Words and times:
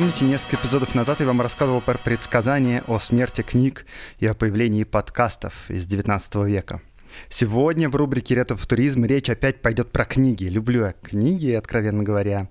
Помните, 0.00 0.24
несколько 0.24 0.56
эпизодов 0.56 0.94
назад 0.94 1.20
я 1.20 1.26
вам 1.26 1.42
рассказывал 1.42 1.82
про 1.82 1.98
предсказания 1.98 2.82
о 2.86 2.98
смерти 2.98 3.42
книг 3.42 3.84
и 4.18 4.26
о 4.26 4.32
появлении 4.32 4.84
подкастов 4.84 5.52
из 5.68 5.84
19 5.84 6.36
века. 6.36 6.80
Сегодня 7.28 7.90
в 7.90 7.96
рубрике 7.96 8.34
«Ретро-футуризм» 8.34 9.04
речь 9.04 9.28
опять 9.28 9.60
пойдет 9.60 9.92
про 9.92 10.06
книги. 10.06 10.46
Люблю 10.46 10.86
я 10.86 10.94
книги, 11.02 11.50
откровенно 11.50 12.02
говоря. 12.02 12.48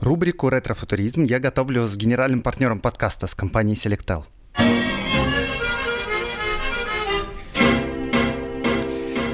Рубрику 0.00 0.50
«Ретро-футуризм» 0.50 1.24
я 1.24 1.40
готовлю 1.40 1.86
с 1.86 1.96
генеральным 1.96 2.42
партнером 2.42 2.78
подкаста 2.78 3.26
с 3.26 3.34
компанией 3.34 3.74
Selectel. 3.74 4.24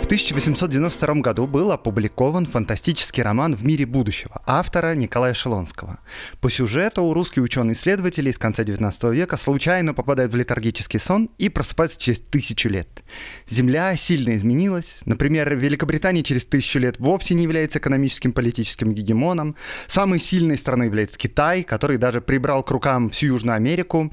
1892 0.08 1.16
году 1.16 1.46
был 1.46 1.70
опубликован 1.70 2.46
фантастический 2.46 3.22
роман 3.22 3.54
«В 3.54 3.62
мире 3.62 3.84
будущего» 3.84 4.40
автора 4.46 4.94
Николая 4.94 5.34
Шелонского. 5.34 5.98
По 6.40 6.48
сюжету 6.48 7.12
русские 7.12 7.42
ученые-исследователи 7.42 8.30
из 8.30 8.38
конца 8.38 8.64
19 8.64 9.04
века 9.12 9.36
случайно 9.36 9.92
попадают 9.92 10.32
в 10.32 10.36
летаргический 10.36 10.98
сон 10.98 11.28
и 11.36 11.50
просыпаются 11.50 12.00
через 12.00 12.20
тысячу 12.20 12.70
лет. 12.70 12.88
Земля 13.50 13.94
сильно 13.96 14.34
изменилась. 14.34 15.00
Например, 15.04 15.54
Великобритания 15.54 16.22
через 16.22 16.46
тысячу 16.46 16.78
лет 16.78 16.98
вовсе 16.98 17.34
не 17.34 17.42
является 17.42 17.78
экономическим 17.78 18.32
политическим 18.32 18.94
гегемоном. 18.94 19.56
Самой 19.88 20.20
сильной 20.20 20.56
страной 20.56 20.86
является 20.86 21.18
Китай, 21.18 21.64
который 21.64 21.98
даже 21.98 22.22
прибрал 22.22 22.62
к 22.62 22.70
рукам 22.70 23.10
всю 23.10 23.26
Южную 23.26 23.56
Америку. 23.56 24.10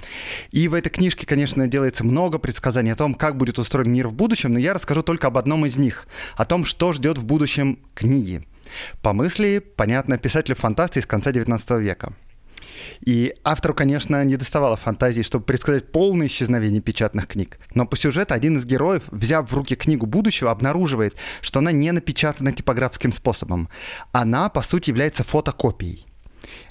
И 0.52 0.68
в 0.68 0.74
этой 0.74 0.90
книжке, 0.90 1.26
конечно, 1.26 1.70
делается 1.70 2.04
много 2.04 2.38
предсказаний 2.38 2.92
о 2.92 2.98
том, 2.98 3.14
как 3.14 3.38
будет 3.38 3.60
устроен 3.60 3.94
мир 3.94 4.10
в 4.10 4.14
будущем, 4.14 4.52
но 4.52 4.60
я 4.60 4.74
расскажу 4.74 5.02
только 5.02 5.28
об 5.28 5.38
одном 5.38 5.66
из 5.66 5.78
них 5.78 5.85
них, 5.86 6.08
о 6.36 6.46
том, 6.46 6.66
что 6.66 6.94
ждет 6.94 7.18
в 7.18 7.26
будущем 7.26 7.80
книги. 7.94 8.46
По 9.02 9.14
мысли, 9.14 9.60
понятно, 9.60 10.18
писатель 10.18 10.56
фантаст 10.56 10.98
из 10.98 11.06
конца 11.06 11.32
19 11.32 11.70
века. 11.82 12.14
И 13.06 13.34
автору, 13.44 13.74
конечно, 13.74 14.24
не 14.24 14.38
доставало 14.38 14.76
фантазии, 14.76 15.22
чтобы 15.22 15.46
предсказать 15.46 15.92
полное 15.92 16.28
исчезновение 16.28 16.82
печатных 16.82 17.28
книг. 17.28 17.60
Но 17.74 17.86
по 17.86 17.98
сюжету 17.98 18.34
один 18.34 18.58
из 18.58 18.66
героев, 18.66 19.04
взяв 19.12 19.50
в 19.50 19.56
руки 19.56 19.76
книгу 19.76 20.06
будущего, 20.06 20.52
обнаруживает, 20.52 21.16
что 21.42 21.60
она 21.60 21.72
не 21.72 21.92
напечатана 21.92 22.52
типографским 22.52 23.14
способом. 23.14 23.70
Она, 24.12 24.50
по 24.50 24.62
сути, 24.62 24.90
является 24.90 25.24
фотокопией. 25.24 26.06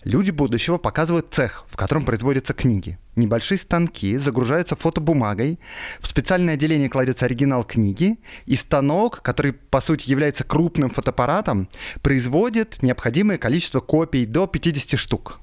Люди 0.04 0.30
будущего 0.30 0.76
показывают 0.76 1.32
цех, 1.32 1.64
в 1.68 1.76
котором 1.76 2.04
производятся 2.04 2.52
книги. 2.52 2.98
Небольшие 3.16 3.58
станки 3.58 4.16
загружаются 4.16 4.76
фотобумагой, 4.76 5.58
в 6.00 6.06
специальное 6.06 6.54
отделение 6.54 6.88
кладется 6.88 7.24
оригинал 7.24 7.64
книги, 7.64 8.18
и 8.44 8.56
станок, 8.56 9.22
который 9.22 9.52
по 9.52 9.80
сути 9.80 10.10
является 10.10 10.44
крупным 10.44 10.90
фотоаппаратом, 10.90 11.68
производит 12.02 12.82
необходимое 12.82 13.38
количество 13.38 13.80
копий 13.80 14.26
до 14.26 14.46
50 14.46 14.98
штук. 14.98 15.40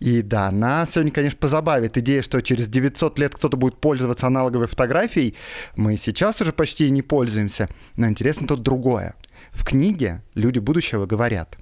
И 0.00 0.22
да, 0.22 0.50
нас 0.50 0.92
сегодня, 0.92 1.12
конечно, 1.12 1.38
позабавит 1.38 1.96
идея, 1.98 2.22
что 2.22 2.40
через 2.40 2.66
900 2.66 3.18
лет 3.18 3.34
кто-то 3.34 3.56
будет 3.56 3.80
пользоваться 3.80 4.26
аналоговой 4.26 4.66
фотографией. 4.66 5.36
Мы 5.76 5.96
сейчас 5.96 6.40
уже 6.40 6.52
почти 6.52 6.90
не 6.90 7.02
пользуемся, 7.02 7.68
но 7.96 8.08
интересно 8.08 8.48
тут 8.48 8.62
другое. 8.62 9.14
В 9.50 9.64
книге 9.64 10.22
люди 10.34 10.58
будущего 10.58 11.06
говорят 11.06 11.56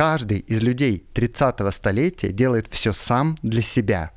Каждый 0.00 0.38
из 0.38 0.62
людей 0.62 1.04
30-го 1.12 1.70
столетия 1.70 2.32
делает 2.32 2.68
все 2.70 2.94
сам 2.94 3.36
для 3.42 3.60
себя. 3.60 4.12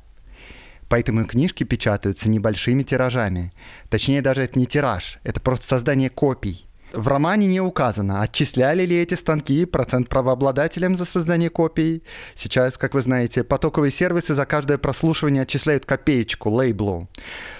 Поэтому 0.88 1.26
книжки 1.26 1.62
печатаются 1.64 2.30
небольшими 2.30 2.82
тиражами. 2.84 3.52
Точнее, 3.90 4.22
даже 4.22 4.40
это 4.40 4.58
не 4.58 4.64
тираж, 4.64 5.18
это 5.24 5.42
просто 5.42 5.66
создание 5.66 6.08
копий. 6.08 6.64
В 6.94 7.06
романе 7.08 7.48
не 7.48 7.60
указано, 7.60 8.22
отчисляли 8.22 8.86
ли 8.86 8.96
эти 8.96 9.12
станки 9.12 9.66
процент 9.66 10.08
правообладателям 10.08 10.96
за 10.96 11.04
создание 11.04 11.50
копий. 11.50 12.02
Сейчас, 12.34 12.78
как 12.78 12.94
вы 12.94 13.02
знаете, 13.02 13.44
потоковые 13.44 13.90
сервисы 13.90 14.32
за 14.32 14.46
каждое 14.46 14.78
прослушивание 14.78 15.42
отчисляют 15.42 15.84
копеечку, 15.84 16.48
лейблу. 16.48 17.10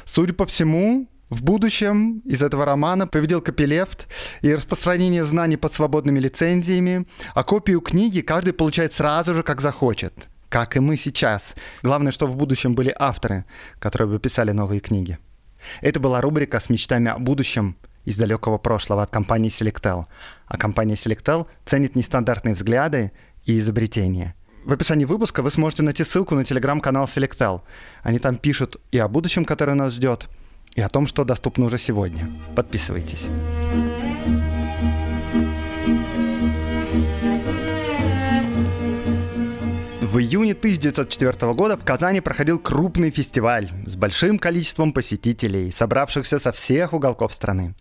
Судя 0.07 0.33
по 0.33 0.47
всему, 0.47 1.09
в 1.35 1.43
будущем 1.43 2.21
из 2.21 2.43
этого 2.43 2.65
романа 2.65 3.07
победил 3.07 3.41
копилефт 3.43 4.07
и 4.41 4.55
распространение 4.55 5.25
знаний 5.25 5.57
под 5.57 5.75
свободными 5.75 6.21
лицензиями, 6.21 7.07
а 7.35 7.43
копию 7.43 7.81
книги 7.81 8.21
каждый 8.21 8.53
получает 8.53 8.93
сразу 8.93 9.35
же, 9.35 9.43
как 9.43 9.61
захочет. 9.61 10.29
Как 10.49 10.77
и 10.77 10.81
мы 10.81 10.97
сейчас. 10.97 11.57
Главное, 11.83 12.13
что 12.13 12.27
в 12.27 12.37
будущем 12.37 12.75
были 12.75 12.95
авторы, 12.97 13.45
которые 13.81 14.09
бы 14.09 14.21
писали 14.21 14.53
новые 14.53 14.81
книги. 14.81 15.19
Это 15.81 15.99
была 15.99 16.21
рубрика 16.21 16.61
с 16.61 16.71
мечтами 16.71 17.11
о 17.11 17.19
будущем 17.19 17.77
из 18.05 18.17
далекого 18.17 18.59
прошлого 18.59 19.03
от 19.03 19.11
компании 19.11 19.51
Selectel. 19.51 20.07
А 20.47 20.57
компания 20.57 20.95
Selectel 20.95 21.47
ценит 21.65 21.97
нестандартные 21.97 22.55
взгляды 22.55 23.11
и 23.45 23.59
изобретения. 23.59 24.37
В 24.65 24.73
описании 24.73 25.05
выпуска 25.05 25.43
вы 25.43 25.51
сможете 25.51 25.83
найти 25.83 26.05
ссылку 26.05 26.37
на 26.37 26.45
телеграм-канал 26.45 27.07
Selectel. 27.07 27.63
Они 28.03 28.21
там 28.21 28.37
пишут 28.37 28.77
и 28.93 28.99
о 28.99 29.09
будущем, 29.09 29.45
которое 29.45 29.75
нас 29.75 29.95
ждет, 29.95 30.29
и 30.75 30.81
о 30.81 30.89
том, 30.89 31.07
что 31.07 31.25
доступно 31.25 31.67
уже 31.67 31.79
сегодня. 31.79 32.31
Подписывайтесь. 32.55 33.29
В 40.01 40.19
июне 40.19 40.53
1904 40.53 41.55
года 41.55 41.77
в 41.77 41.85
Казани 41.85 42.21
проходил 42.21 42.61
крупный 42.61 43.11
фестиваль 43.11 43.69
с 43.85 43.97
большим 43.97 44.39
количеством 44.39 44.93
посетителей, 44.93 45.73
собравшихся 45.73 46.39
со 46.39 46.53
всех 46.53 46.93
уголков 46.93 47.33
страны. 47.33 47.75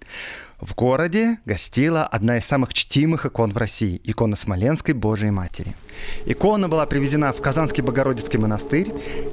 В 0.64 0.76
городе 0.76 1.40
гостила 1.46 2.06
одна 2.06 2.38
из 2.38 2.46
самых 2.46 2.74
чтимых 2.74 3.26
икон 3.26 3.52
в 3.52 3.58
России– 3.58 4.00
икона 4.06 4.38
Смоленской 4.38 4.94
Божией 4.94 5.32
Матери. 5.32 5.76
Икона 6.26 6.70
была 6.70 6.86
привезена 6.86 7.34
в 7.34 7.42
Казанский 7.42 7.84
Богородицкий 7.84 8.40
монастырь, 8.40 8.88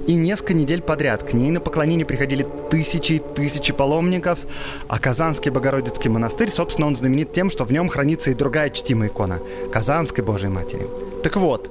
и 0.08 0.14
несколько 0.14 0.54
недель 0.54 0.82
подряд 0.82 1.22
к 1.22 1.32
ней 1.32 1.52
на 1.52 1.60
поклонение 1.60 2.04
приходили 2.04 2.44
тысячи 2.68 3.12
и 3.12 3.18
тысячи 3.20 3.72
паломников, 3.72 4.40
а 4.88 4.98
Казанский 4.98 5.52
Богородицкий 5.52 6.10
монастырь, 6.10 6.50
собственно, 6.50 6.88
он 6.88 6.96
знаменит 6.96 7.32
тем, 7.32 7.48
что 7.48 7.64
в 7.64 7.72
нем 7.72 7.88
хранится 7.88 8.32
и 8.32 8.34
другая 8.34 8.70
чтимая 8.70 9.08
икона– 9.08 9.38
Казанской 9.72 10.24
Божией 10.24 10.50
Матери. 10.50 10.88
Так 11.22 11.36
вот, 11.36 11.70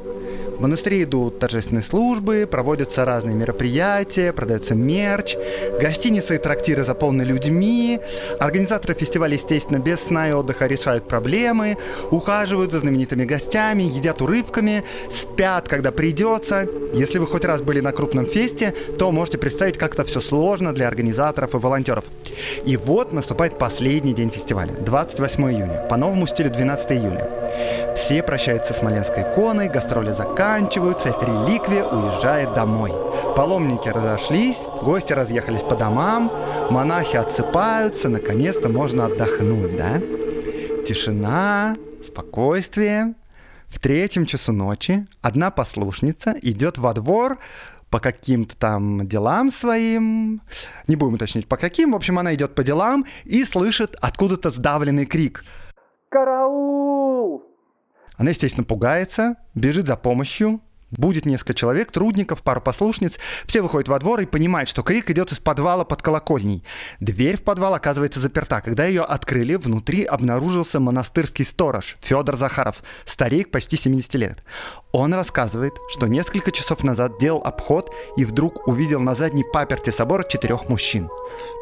в 0.59 0.61
монастыре 0.61 1.03
идут 1.03 1.39
торжественные 1.39 1.83
службы, 1.83 2.45
проводятся 2.49 3.05
разные 3.05 3.33
мероприятия, 3.33 4.33
продается 4.33 4.75
мерч, 4.75 5.37
гостиницы 5.79 6.35
и 6.35 6.37
трактиры 6.37 6.83
заполнены 6.83 7.21
людьми, 7.21 8.01
организаторы 8.39 8.93
фестиваля, 8.93 9.35
естественно, 9.35 9.77
без 9.77 10.01
сна 10.01 10.27
и 10.27 10.33
отдыха 10.33 10.67
решают 10.67 11.07
проблемы, 11.07 11.77
ухаживают 12.11 12.73
за 12.73 12.79
знаменитыми 12.79 13.23
гостями, 13.23 13.83
едят 13.83 14.21
урывками, 14.21 14.83
спят, 15.09 15.69
когда 15.69 15.93
придется. 15.93 16.67
Если 16.93 17.19
вы 17.19 17.27
хоть 17.27 17.45
раз 17.45 17.61
были 17.61 17.79
на 17.79 17.93
крупном 17.93 18.25
фесте, 18.25 18.73
то 18.97 19.11
можете 19.11 19.37
представить, 19.37 19.77
как 19.77 19.93
это 19.93 20.03
все 20.03 20.19
сложно 20.19 20.73
для 20.73 20.89
организаторов 20.89 21.55
и 21.55 21.57
волонтеров. 21.57 22.03
И 22.65 22.75
вот 22.75 23.13
наступает 23.13 23.57
последний 23.57 24.13
день 24.13 24.29
фестиваля, 24.29 24.73
28 24.73 25.43
июня, 25.53 25.85
по 25.89 25.95
новому 25.95 26.27
стилю 26.27 26.49
12 26.49 26.91
июля. 26.91 27.78
Все 27.95 28.23
прощаются 28.23 28.73
с 28.73 28.77
Смоленской 28.77 29.23
иконой, 29.23 29.67
гастроли 29.67 30.11
заканчиваются, 30.11 31.09
реликвия 31.09 31.83
уезжает 31.83 32.53
домой. 32.53 32.91
Паломники 33.35 33.89
разошлись, 33.89 34.59
гости 34.81 35.13
разъехались 35.13 35.63
по 35.63 35.75
домам, 35.75 36.31
монахи 36.69 37.17
отсыпаются, 37.17 38.09
наконец-то 38.09 38.69
можно 38.69 39.05
отдохнуть, 39.05 39.75
да? 39.75 39.99
Тишина, 40.85 41.75
спокойствие. 42.05 43.13
В 43.67 43.79
третьем 43.79 44.25
часу 44.25 44.51
ночи 44.51 45.05
одна 45.21 45.51
послушница 45.51 46.35
идет 46.41 46.77
во 46.77 46.93
двор 46.93 47.37
по 47.89 47.99
каким-то 47.99 48.55
там 48.55 49.07
делам 49.07 49.51
своим, 49.51 50.41
не 50.87 50.95
будем 50.95 51.15
уточнить 51.15 51.47
по 51.47 51.57
каким, 51.57 51.91
в 51.91 51.95
общем, 51.95 52.19
она 52.19 52.33
идет 52.35 52.55
по 52.55 52.63
делам 52.63 53.05
и 53.25 53.43
слышит 53.43 53.95
откуда-то 53.99 54.51
сдавленный 54.51 55.05
крик 55.05 55.43
«Караул!» 56.09 57.48
Она, 58.19 58.31
естественно, 58.31 58.65
пугается, 58.65 59.37
бежит 59.55 59.87
за 59.87 59.95
помощью, 59.95 60.61
Будет 60.91 61.25
несколько 61.27 61.53
человек, 61.53 61.91
трудников, 61.91 62.41
пару 62.41 62.61
послушниц. 62.61 63.13
Все 63.45 63.61
выходят 63.61 63.87
во 63.87 63.99
двор 63.99 64.21
и 64.21 64.25
понимают, 64.25 64.67
что 64.67 64.81
крик 64.81 65.09
идет 65.11 65.31
из 65.31 65.39
подвала 65.39 65.85
под 65.85 66.01
колокольней. 66.01 66.63
Дверь 66.99 67.37
в 67.37 67.43
подвал 67.43 67.75
оказывается 67.75 68.19
заперта. 68.19 68.61
Когда 68.61 68.85
ее 68.85 69.03
открыли, 69.03 69.53
внутри 69.55 70.03
обнаружился 70.03 70.79
монастырский 70.79 71.45
сторож 71.45 71.95
Федор 72.01 72.35
Захаров, 72.35 72.81
старик 73.05 73.51
почти 73.51 73.77
70 73.77 74.15
лет. 74.15 74.43
Он 74.91 75.13
рассказывает, 75.13 75.73
что 75.89 76.07
несколько 76.07 76.51
часов 76.51 76.83
назад 76.83 77.19
делал 77.19 77.43
обход 77.43 77.93
и 78.17 78.25
вдруг 78.25 78.67
увидел 78.67 78.99
на 78.99 79.13
задней 79.13 79.43
паперте 79.43 79.91
собора 79.91 80.23
четырех 80.27 80.69
мужчин. 80.69 81.07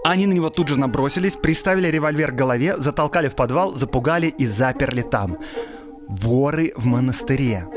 Они 0.06 0.26
на 0.26 0.32
него 0.32 0.50
тут 0.50 0.70
же 0.70 0.80
набросились, 0.80 1.34
приставили 1.34 1.90
револьвер 1.90 2.32
к 2.32 2.36
голове, 2.36 2.78
затолкали 2.78 3.28
в 3.28 3.36
подвал, 3.36 3.76
запугали 3.76 4.28
и 4.28 4.48
заперли 4.48 5.02
там. 5.02 5.38
Воры 6.08 6.72
в 6.78 6.86
монастыре. 6.86 7.68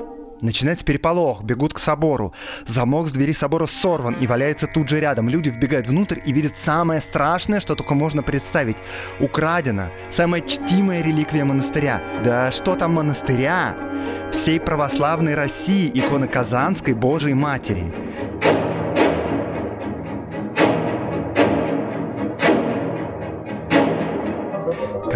Начинается 0.40 0.84
переполох, 0.84 1.42
бегут 1.42 1.74
к 1.74 1.78
собору. 1.78 2.32
Замок 2.66 3.08
с 3.08 3.12
двери 3.12 3.32
собора 3.32 3.66
сорван 3.66 4.14
и 4.14 4.26
валяется 4.26 4.66
тут 4.66 4.88
же 4.88 5.00
рядом. 5.00 5.28
Люди 5.28 5.50
вбегают 5.50 5.88
внутрь 5.88 6.20
и 6.24 6.32
видят 6.32 6.56
самое 6.56 7.00
страшное, 7.00 7.60
что 7.60 7.74
только 7.74 7.94
можно 7.94 8.22
представить. 8.22 8.78
Украдена 9.18 9.90
самая 10.10 10.40
чтимая 10.42 11.02
реликвия 11.02 11.44
монастыря. 11.44 12.02
Да 12.24 12.52
что 12.52 12.76
там 12.76 12.94
монастыря? 12.94 13.76
Всей 14.32 14.60
православной 14.60 15.34
России 15.34 15.90
икона 15.92 16.28
Казанской 16.28 16.94
Божией 16.94 17.34
Матери. 17.34 17.92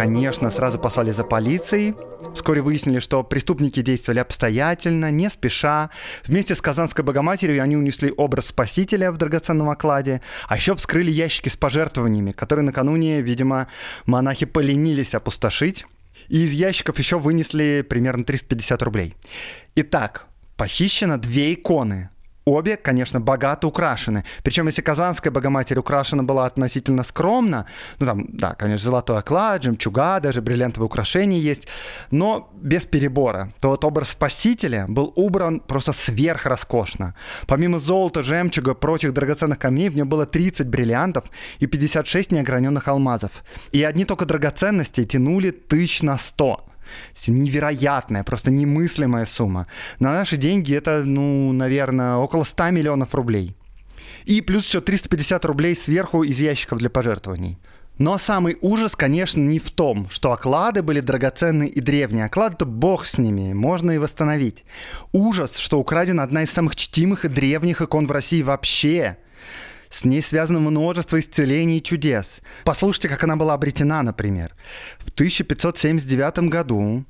Конечно, 0.05 0.51
сразу 0.51 0.77
послали 0.77 1.09
за 1.09 1.23
полицией. 1.23 1.95
Вскоре 2.35 2.61
выяснили, 2.61 2.99
что 2.99 3.23
преступники 3.23 3.81
действовали 3.81 4.19
обстоятельно, 4.19 5.09
не 5.09 5.31
спеша. 5.31 5.89
Вместе 6.27 6.53
с 6.53 6.61
Казанской 6.61 7.03
Богоматерью 7.03 7.63
они 7.63 7.75
унесли 7.75 8.13
образ 8.15 8.49
Спасителя 8.49 9.11
в 9.11 9.17
драгоценном 9.17 9.67
окладе, 9.67 10.21
а 10.47 10.57
еще 10.57 10.75
вскрыли 10.75 11.09
ящики 11.09 11.49
с 11.49 11.57
пожертвованиями, 11.57 12.33
которые 12.33 12.63
накануне, 12.63 13.21
видимо, 13.21 13.65
монахи 14.05 14.45
поленились 14.45 15.15
опустошить. 15.15 15.87
И 16.27 16.43
из 16.43 16.51
ящиков 16.51 16.99
еще 16.99 17.17
вынесли 17.17 17.83
примерно 17.89 18.25
350 18.25 18.83
рублей. 18.83 19.15
Итак, 19.73 20.27
похищено 20.55 21.17
две 21.17 21.55
иконы 21.55 22.11
Обе, 22.45 22.77
конечно, 22.77 23.19
богато 23.19 23.67
украшены. 23.67 24.23
Причем, 24.43 24.67
если 24.67 24.83
Казанская 24.83 25.33
Богоматерь 25.33 25.79
украшена 25.79 26.21
была 26.21 26.45
относительно 26.45 27.03
скромно, 27.03 27.65
ну 27.99 28.05
там, 28.05 28.27
да, 28.29 28.53
конечно, 28.53 28.85
золотой 28.85 29.17
оклад, 29.17 29.63
жемчуга, 29.63 30.19
даже 30.19 30.43
бриллиантовые 30.43 30.85
украшения 30.85 31.39
есть, 31.39 31.67
но 32.11 32.51
без 32.53 32.85
перебора, 32.85 33.51
то 33.59 33.69
вот 33.69 33.83
образ 33.83 34.09
Спасителя 34.09 34.85
был 34.87 35.11
убран 35.15 35.59
просто 35.59 35.91
сверхроскошно. 35.91 37.15
Помимо 37.47 37.79
золота, 37.79 38.21
жемчуга, 38.21 38.75
прочих 38.75 39.11
драгоценных 39.13 39.57
камней, 39.57 39.89
в 39.89 39.95
нем 39.95 40.07
было 40.07 40.27
30 40.27 40.67
бриллиантов 40.67 41.25
и 41.57 41.65
56 41.65 42.31
неограненных 42.31 42.87
алмазов. 42.87 43.43
И 43.71 43.83
одни 43.83 44.05
только 44.05 44.25
драгоценности 44.25 45.03
тянули 45.03 45.49
тысяч 45.49 46.03
на 46.03 46.19
100 46.19 46.63
невероятная, 47.27 48.23
просто 48.23 48.51
немыслимая 48.51 49.25
сумма. 49.25 49.67
На 49.99 50.11
наши 50.11 50.37
деньги 50.37 50.75
это, 50.75 51.03
ну, 51.05 51.51
наверное, 51.51 52.15
около 52.15 52.43
100 52.43 52.71
миллионов 52.71 53.13
рублей. 53.15 53.55
И 54.25 54.41
плюс 54.41 54.65
еще 54.65 54.81
350 54.81 55.45
рублей 55.45 55.75
сверху 55.75 56.23
из 56.23 56.39
ящиков 56.39 56.79
для 56.79 56.89
пожертвований. 56.89 57.57
Но 57.97 58.17
самый 58.17 58.57
ужас, 58.59 58.95
конечно, 58.95 59.39
не 59.39 59.59
в 59.59 59.71
том, 59.71 60.09
что 60.09 60.33
оклады 60.33 60.81
были 60.81 60.99
драгоценные 60.99 61.69
и 61.69 61.79
древние. 61.79 62.25
Оклады-то 62.25 62.65
бог 62.65 63.05
с 63.05 63.17
ними, 63.17 63.53
можно 63.53 63.91
и 63.91 63.97
восстановить. 63.97 64.65
Ужас, 65.13 65.57
что 65.57 65.79
украдена 65.79 66.23
одна 66.23 66.43
из 66.43 66.51
самых 66.51 66.75
чтимых 66.75 67.23
и 67.23 67.29
древних 67.29 67.81
икон 67.81 68.05
в 68.05 68.11
России 68.11 68.41
вообще. 68.41 69.17
С 69.95 70.03
ней 70.03 70.21
связано 70.21 70.59
множество 70.59 71.17
исцелений 71.17 71.77
и 71.77 71.81
чудес. 71.81 72.41
Послушайте, 72.65 73.07
как 73.07 73.23
она 73.23 73.37
была 73.37 73.53
обретена, 73.53 74.03
например. 74.03 74.53
В 74.99 75.09
1579 75.11 76.49
году 76.49 77.05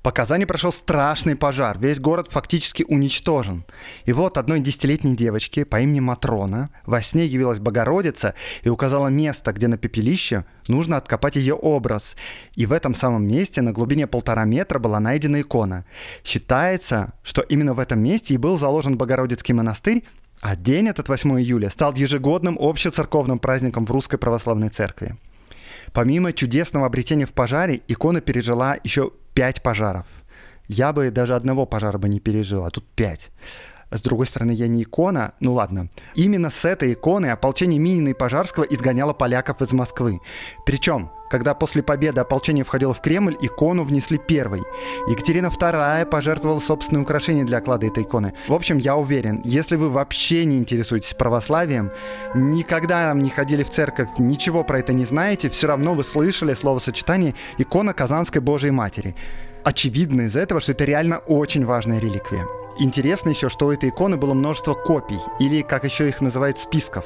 по 0.00 0.12
Казани 0.12 0.44
прошел 0.44 0.70
страшный 0.70 1.34
пожар. 1.34 1.76
Весь 1.80 1.98
город 1.98 2.28
фактически 2.30 2.84
уничтожен. 2.86 3.64
И 4.04 4.12
вот 4.12 4.38
одной 4.38 4.60
десятилетней 4.60 5.16
девочке 5.16 5.64
по 5.64 5.80
имени 5.80 5.98
Матрона 5.98 6.70
во 6.86 7.02
сне 7.02 7.26
явилась 7.26 7.58
Богородица 7.58 8.34
и 8.62 8.68
указала 8.68 9.08
место, 9.08 9.52
где 9.52 9.66
на 9.66 9.76
пепелище 9.76 10.44
нужно 10.68 10.98
откопать 10.98 11.34
ее 11.34 11.54
образ. 11.54 12.14
И 12.54 12.64
в 12.64 12.72
этом 12.72 12.94
самом 12.94 13.26
месте 13.26 13.60
на 13.60 13.72
глубине 13.72 14.06
полтора 14.06 14.44
метра 14.44 14.78
была 14.78 15.00
найдена 15.00 15.40
икона. 15.40 15.84
Считается, 16.22 17.12
что 17.24 17.42
именно 17.42 17.74
в 17.74 17.80
этом 17.80 17.98
месте 17.98 18.34
и 18.34 18.38
был 18.38 18.56
заложен 18.56 18.96
Богородицкий 18.96 19.52
монастырь, 19.52 20.04
а 20.40 20.56
день 20.56 20.88
этот, 20.88 21.08
8 21.08 21.40
июля, 21.40 21.70
стал 21.70 21.94
ежегодным 21.94 22.56
общецерковным 22.58 23.38
праздником 23.38 23.84
в 23.84 23.90
Русской 23.90 24.16
Православной 24.16 24.70
Церкви. 24.70 25.16
Помимо 25.92 26.32
чудесного 26.32 26.86
обретения 26.86 27.26
в 27.26 27.32
пожаре, 27.32 27.82
икона 27.88 28.20
пережила 28.20 28.76
еще 28.82 29.12
пять 29.34 29.62
пожаров. 29.62 30.06
Я 30.68 30.92
бы 30.92 31.10
даже 31.10 31.34
одного 31.34 31.66
пожара 31.66 31.98
бы 31.98 32.08
не 32.08 32.20
пережил, 32.20 32.64
а 32.64 32.70
тут 32.70 32.84
пять. 32.94 33.30
С 33.90 34.00
другой 34.02 34.26
стороны, 34.26 34.52
я 34.52 34.68
не 34.68 34.82
икона. 34.82 35.32
Ну 35.40 35.54
ладно. 35.54 35.88
Именно 36.14 36.50
с 36.50 36.64
этой 36.64 36.92
иконы 36.92 37.26
ополчение 37.26 37.78
Минина 37.78 38.08
и 38.08 38.14
Пожарского 38.14 38.64
изгоняло 38.64 39.12
поляков 39.12 39.62
из 39.62 39.72
Москвы. 39.72 40.20
Причем, 40.64 41.10
когда 41.30 41.54
после 41.54 41.82
победы 41.82 42.20
ополчение 42.20 42.64
входило 42.64 42.92
в 42.94 43.00
Кремль, 43.00 43.36
икону 43.40 43.84
внесли 43.84 44.18
первой. 44.18 44.62
Екатерина 45.08 45.46
II 45.46 46.06
пожертвовала 46.06 46.58
собственные 46.60 47.02
украшения 47.02 47.44
для 47.44 47.58
оклада 47.58 47.86
этой 47.86 48.02
иконы. 48.02 48.34
В 48.48 48.54
общем, 48.54 48.78
я 48.78 48.96
уверен, 48.96 49.40
если 49.44 49.76
вы 49.76 49.90
вообще 49.90 50.44
не 50.44 50.58
интересуетесь 50.58 51.14
православием, 51.14 51.90
никогда 52.34 53.12
не 53.14 53.30
ходили 53.30 53.62
в 53.62 53.70
церковь, 53.70 54.08
ничего 54.18 54.64
про 54.64 54.80
это 54.80 54.92
не 54.92 55.04
знаете, 55.04 55.50
все 55.50 55.68
равно 55.68 55.94
вы 55.94 56.04
слышали 56.04 56.54
словосочетание 56.54 57.34
«икона 57.58 57.92
Казанской 57.92 58.40
Божией 58.40 58.72
Матери». 58.72 59.14
Очевидно 59.62 60.22
из 60.22 60.36
этого, 60.36 60.60
что 60.60 60.72
это 60.72 60.84
реально 60.84 61.18
очень 61.18 61.64
важная 61.64 62.00
реликвия. 62.00 62.44
Интересно 62.82 63.28
еще, 63.28 63.50
что 63.50 63.66
у 63.66 63.72
этой 63.72 63.90
иконы 63.90 64.16
было 64.16 64.32
множество 64.32 64.72
копий, 64.72 65.20
или, 65.38 65.60
как 65.60 65.84
еще 65.84 66.08
их 66.08 66.22
называют, 66.22 66.58
списков. 66.58 67.04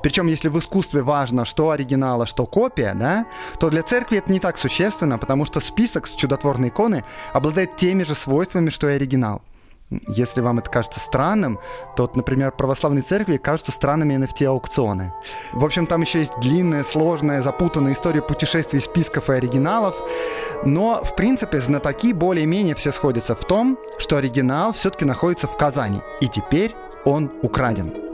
Причем, 0.00 0.28
если 0.28 0.48
в 0.48 0.56
искусстве 0.56 1.02
важно, 1.02 1.44
что 1.44 1.70
оригинал, 1.70 2.22
а 2.22 2.26
что 2.26 2.46
копия, 2.46 2.94
да, 2.94 3.26
то 3.58 3.68
для 3.68 3.82
церкви 3.82 4.18
это 4.18 4.30
не 4.30 4.38
так 4.38 4.56
существенно, 4.56 5.18
потому 5.18 5.44
что 5.44 5.58
список 5.58 6.06
с 6.06 6.14
чудотворной 6.14 6.68
иконы 6.68 7.02
обладает 7.32 7.74
теми 7.74 8.04
же 8.04 8.14
свойствами, 8.14 8.70
что 8.70 8.88
и 8.88 8.94
оригинал. 8.94 9.42
Если 9.90 10.40
вам 10.40 10.58
это 10.58 10.68
кажется 10.68 10.98
странным, 10.98 11.60
то, 11.96 12.10
например, 12.14 12.50
православной 12.50 13.02
церкви 13.02 13.36
кажутся 13.36 13.70
странными 13.70 14.14
NFT-аукционы. 14.14 15.12
В 15.52 15.64
общем, 15.64 15.86
там 15.86 16.02
еще 16.02 16.18
есть 16.20 16.32
длинная, 16.40 16.82
сложная, 16.82 17.40
запутанная 17.40 17.92
история 17.92 18.20
путешествий 18.20 18.80
списков 18.80 19.30
и 19.30 19.34
оригиналов. 19.34 19.96
Но, 20.64 21.02
в 21.04 21.14
принципе, 21.14 21.60
знатоки 21.60 22.12
более-менее 22.12 22.74
все 22.74 22.90
сходятся 22.90 23.36
в 23.36 23.44
том, 23.44 23.78
что 23.98 24.16
оригинал 24.16 24.72
все-таки 24.72 25.04
находится 25.04 25.46
в 25.46 25.56
Казани. 25.56 26.00
И 26.20 26.28
теперь 26.28 26.74
он 27.04 27.30
украден. 27.42 28.05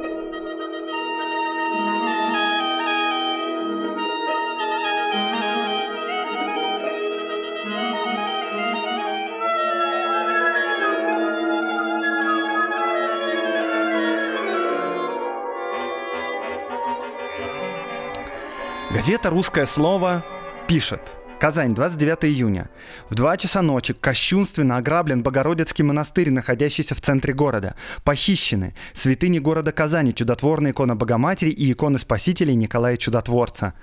Газета 19.03 19.31
«Русское 19.31 19.67
слово» 19.67 20.25
пишет. 20.69 21.01
Казань, 21.41 21.75
29 21.75 22.25
июня. 22.27 22.71
В 23.11 23.17
2 23.17 23.37
часа 23.37 23.61
ночи 23.61 23.95
кощунственно 23.95 24.77
ограблен 24.77 25.25
Богородицкий 25.25 25.83
монастырь, 25.83 26.31
находящийся 26.31 26.95
в 26.95 27.01
центре 27.01 27.35
города. 27.35 27.75
Похищены 28.05 28.77
святыни 28.95 29.41
города 29.41 29.73
Казани, 29.73 30.15
чудотворная 30.15 30.71
икона 30.71 30.95
Богоматери 30.95 31.51
и 31.51 31.73
иконы 31.73 31.99
Спасителей 31.99 32.55
Николая 32.55 32.97
Чудотворца. 32.97 33.75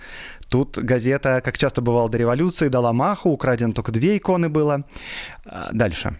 Тут 0.48 0.78
газета, 0.78 1.42
как 1.44 1.58
часто 1.58 1.82
бывало 1.82 2.08
до 2.08 2.18
революции, 2.18 2.70
дала 2.70 2.94
маху, 2.94 3.30
украдено 3.30 3.74
только 3.74 3.92
две 3.92 4.16
иконы 4.16 4.48
было. 4.48 4.86
А, 5.44 5.68
дальше. 5.74 6.18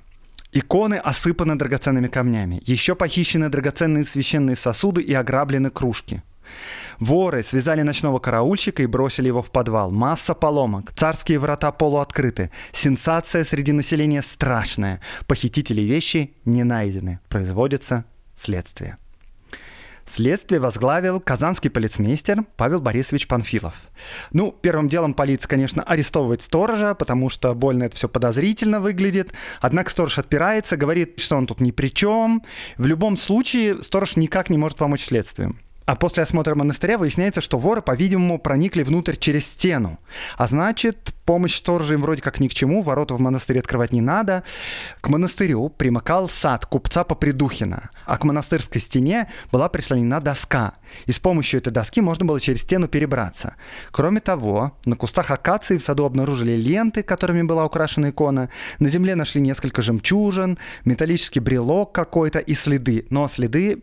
Иконы 0.52 0.96
осыпаны 0.96 1.56
драгоценными 1.56 2.10
камнями. 2.10 2.62
Еще 2.66 2.96
похищены 2.96 3.48
драгоценные 3.48 4.04
священные 4.04 4.58
сосуды 4.58 5.02
и 5.02 5.14
ограблены 5.14 5.70
кружки. 5.70 6.22
Воры 7.00 7.44
связали 7.44 7.82
ночного 7.82 8.20
караульщика 8.20 8.84
и 8.84 8.86
бросили 8.86 9.28
его 9.28 9.42
в 9.42 9.52
подвал. 9.52 9.92
Масса 9.92 10.34
поломок. 10.34 10.92
Царские 10.96 11.40
врата 11.40 11.72
полуоткрыты. 11.72 12.52
Сенсация 12.74 13.44
среди 13.44 13.72
населения 13.72 14.22
страшная. 14.22 15.00
Похитители 15.26 15.82
вещи 15.82 16.34
не 16.46 16.64
найдены. 16.64 17.20
Производится 17.30 18.06
следствие. 18.36 18.98
Следствие 20.06 20.60
возглавил 20.60 21.20
казанский 21.20 21.70
полицмейстер 21.70 22.44
Павел 22.58 22.82
Борисович 22.82 23.28
Панфилов. 23.28 23.76
Ну, 24.34 24.52
первым 24.52 24.90
делом 24.90 25.14
полиция, 25.14 25.48
конечно, 25.48 25.84
арестовывает 25.84 26.42
сторожа, 26.42 26.96
потому 26.96 27.30
что 27.30 27.54
больно 27.54 27.84
это 27.84 27.96
все 27.96 28.10
подозрительно 28.10 28.80
выглядит. 28.80 29.34
Однако 29.62 29.92
сторож 29.92 30.18
отпирается, 30.18 30.78
говорит, 30.78 31.20
что 31.20 31.38
он 31.38 31.46
тут 31.46 31.62
ни 31.62 31.70
при 31.70 31.90
чем. 31.90 32.44
В 32.78 32.88
любом 32.88 33.18
случае, 33.18 33.84
сторож 33.84 34.16
никак 34.16 34.50
не 34.50 34.58
может 34.58 34.80
помочь 34.80 35.06
следствию. 35.06 35.56
А 35.90 35.96
после 35.96 36.22
осмотра 36.22 36.54
монастыря 36.54 37.00
выясняется, 37.00 37.42
что 37.42 37.58
воры, 37.58 37.82
по-видимому, 37.82 38.38
проникли 38.38 38.84
внутрь 38.84 39.16
через 39.16 39.48
стену. 39.48 40.00
А 40.38 40.46
значит, 40.46 41.16
помощь 41.26 41.56
сторожа 41.58 41.96
им 41.96 42.04
вроде 42.04 42.22
как 42.22 42.40
ни 42.40 42.48
к 42.48 42.54
чему, 42.54 42.84
ворота 42.84 43.16
в 43.16 43.20
монастыре 43.20 43.60
открывать 43.60 43.92
не 43.92 44.00
надо. 44.00 44.44
К 45.02 45.10
монастырю 45.10 45.70
примыкал 45.70 46.30
сад 46.30 46.68
купца 46.68 47.04
Попридухина, 47.04 47.90
а 48.06 48.18
к 48.20 48.24
монастырской 48.24 48.80
стене 48.80 49.30
была 49.52 49.68
прислонена 49.68 50.22
доска. 50.22 50.76
И 51.08 51.12
с 51.12 51.18
помощью 51.18 51.60
этой 51.60 51.74
доски 51.74 52.02
можно 52.02 52.24
было 52.24 52.40
через 52.40 52.62
стену 52.62 52.88
перебраться. 52.88 53.56
Кроме 53.90 54.20
того, 54.20 54.74
на 54.86 54.96
кустах 54.96 55.32
акации 55.32 55.80
в 55.80 55.84
саду 55.84 56.06
обнаружили 56.06 56.52
ленты, 56.52 57.02
которыми 57.02 57.42
была 57.42 57.66
украшена 57.66 58.12
икона. 58.12 58.50
На 58.78 58.90
земле 58.90 59.16
нашли 59.16 59.42
несколько 59.42 59.82
жемчужин, 59.82 60.60
металлический 60.86 61.40
брелок 61.40 61.94
какой-то 61.94 62.38
и 62.38 62.54
следы. 62.54 63.08
Но 63.10 63.28
следы 63.28 63.82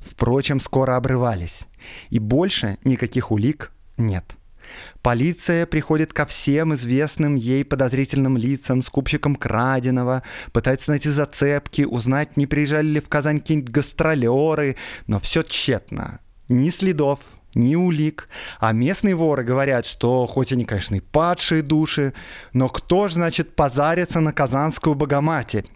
впрочем, 0.00 0.60
скоро 0.60 0.96
обрывались, 0.96 1.66
и 2.08 2.18
больше 2.18 2.78
никаких 2.84 3.30
улик 3.30 3.70
нет. 3.96 4.36
Полиция 5.02 5.66
приходит 5.66 6.12
ко 6.12 6.26
всем 6.26 6.74
известным 6.74 7.34
ей 7.34 7.64
подозрительным 7.64 8.36
лицам, 8.36 8.82
скупщикам 8.82 9.34
краденого, 9.34 10.22
пытается 10.52 10.90
найти 10.90 11.08
зацепки, 11.08 11.82
узнать, 11.82 12.36
не 12.36 12.46
приезжали 12.46 12.86
ли 12.86 13.00
в 13.00 13.08
Казань 13.08 13.40
какие-нибудь 13.40 13.72
гастролеры, 13.72 14.76
но 15.06 15.18
все 15.18 15.42
тщетно. 15.42 16.20
Ни 16.48 16.70
следов, 16.70 17.20
ни 17.54 17.74
улик. 17.74 18.28
А 18.58 18.72
местные 18.72 19.14
воры 19.14 19.44
говорят, 19.44 19.86
что 19.86 20.26
хоть 20.26 20.52
они, 20.52 20.64
конечно, 20.64 20.96
и 20.96 21.00
падшие 21.00 21.62
души, 21.62 22.12
но 22.52 22.68
кто 22.68 23.08
же, 23.08 23.14
значит, 23.14 23.54
позарится 23.56 24.20
на 24.20 24.32
Казанскую 24.32 24.94
Богоматерь? 24.94 25.66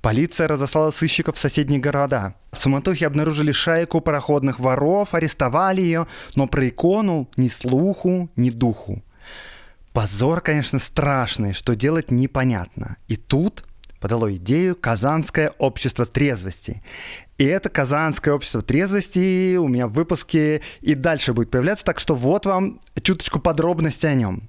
Полиция 0.00 0.48
разослала 0.48 0.90
сыщиков 0.90 1.36
в 1.36 1.38
соседние 1.38 1.80
города. 1.80 2.34
В 2.52 2.58
суматохе 2.58 3.06
обнаружили 3.06 3.52
шайку 3.52 4.00
пароходных 4.00 4.58
воров, 4.58 5.14
арестовали 5.14 5.82
ее, 5.82 6.06
но 6.34 6.46
про 6.46 6.68
икону 6.68 7.28
ни 7.36 7.48
слуху, 7.48 8.30
ни 8.36 8.50
духу. 8.50 9.02
Позор, 9.92 10.40
конечно, 10.40 10.78
страшный, 10.78 11.52
что 11.52 11.74
делать 11.74 12.10
непонятно. 12.10 12.96
И 13.08 13.16
тут 13.16 13.64
подало 14.00 14.34
идею 14.36 14.76
Казанское 14.76 15.52
общество 15.58 16.06
трезвости. 16.06 16.82
И 17.38 17.44
это 17.44 17.68
Казанское 17.68 18.34
общество 18.34 18.62
трезвости 18.62 19.56
у 19.56 19.68
меня 19.68 19.86
в 19.86 19.92
выпуске 19.92 20.60
и 20.80 20.94
дальше 20.96 21.32
будет 21.32 21.50
появляться, 21.50 21.84
так 21.84 22.00
что 22.00 22.16
вот 22.16 22.46
вам 22.46 22.80
чуточку 23.00 23.38
подробностей 23.38 24.10
о 24.10 24.14
нем. 24.14 24.42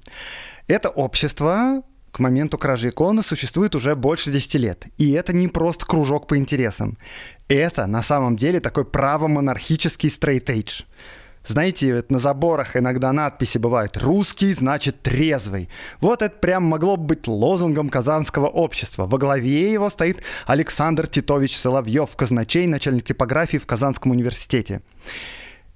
Это 0.68 0.90
общество 0.90 1.84
к 2.12 2.20
моменту 2.20 2.58
кражи 2.58 2.90
иконы 2.90 3.22
существует 3.22 3.76
уже 3.76 3.96
больше 3.96 4.32
10 4.32 4.56
лет. 4.56 4.86
И 4.98 5.12
это 5.12 5.34
не 5.34 5.48
просто 5.48 5.86
кружок 5.86 6.28
по 6.28 6.38
интересам. 6.38 6.98
Это 7.48 7.86
на 7.86 8.02
самом 8.02 8.38
деле 8.38 8.60
такой 8.60 8.86
правомонархический 8.86 10.10
стрейтейдж. 10.10 10.82
Знаете, 11.46 12.04
на 12.10 12.20
заборах 12.20 12.76
иногда 12.76 13.12
надписи 13.12 13.58
бывают 13.58 13.98
«Русский 13.98 14.54
значит 14.54 15.02
трезвый». 15.02 15.70
Вот 16.02 16.22
это 16.22 16.36
прям 16.36 16.64
могло 16.64 16.98
бы 16.98 17.06
быть 17.06 17.28
лозунгом 17.28 17.90
казанского 17.90 18.48
общества. 18.48 19.06
Во 19.06 19.18
главе 19.18 19.72
его 19.72 19.90
стоит 19.90 20.22
Александр 20.46 21.08
Титович 21.08 21.58
Соловьев, 21.58 22.16
казначей, 22.16 22.68
начальник 22.68 23.04
типографии 23.04 23.58
в 23.58 23.66
Казанском 23.66 24.12
университете. 24.12 24.82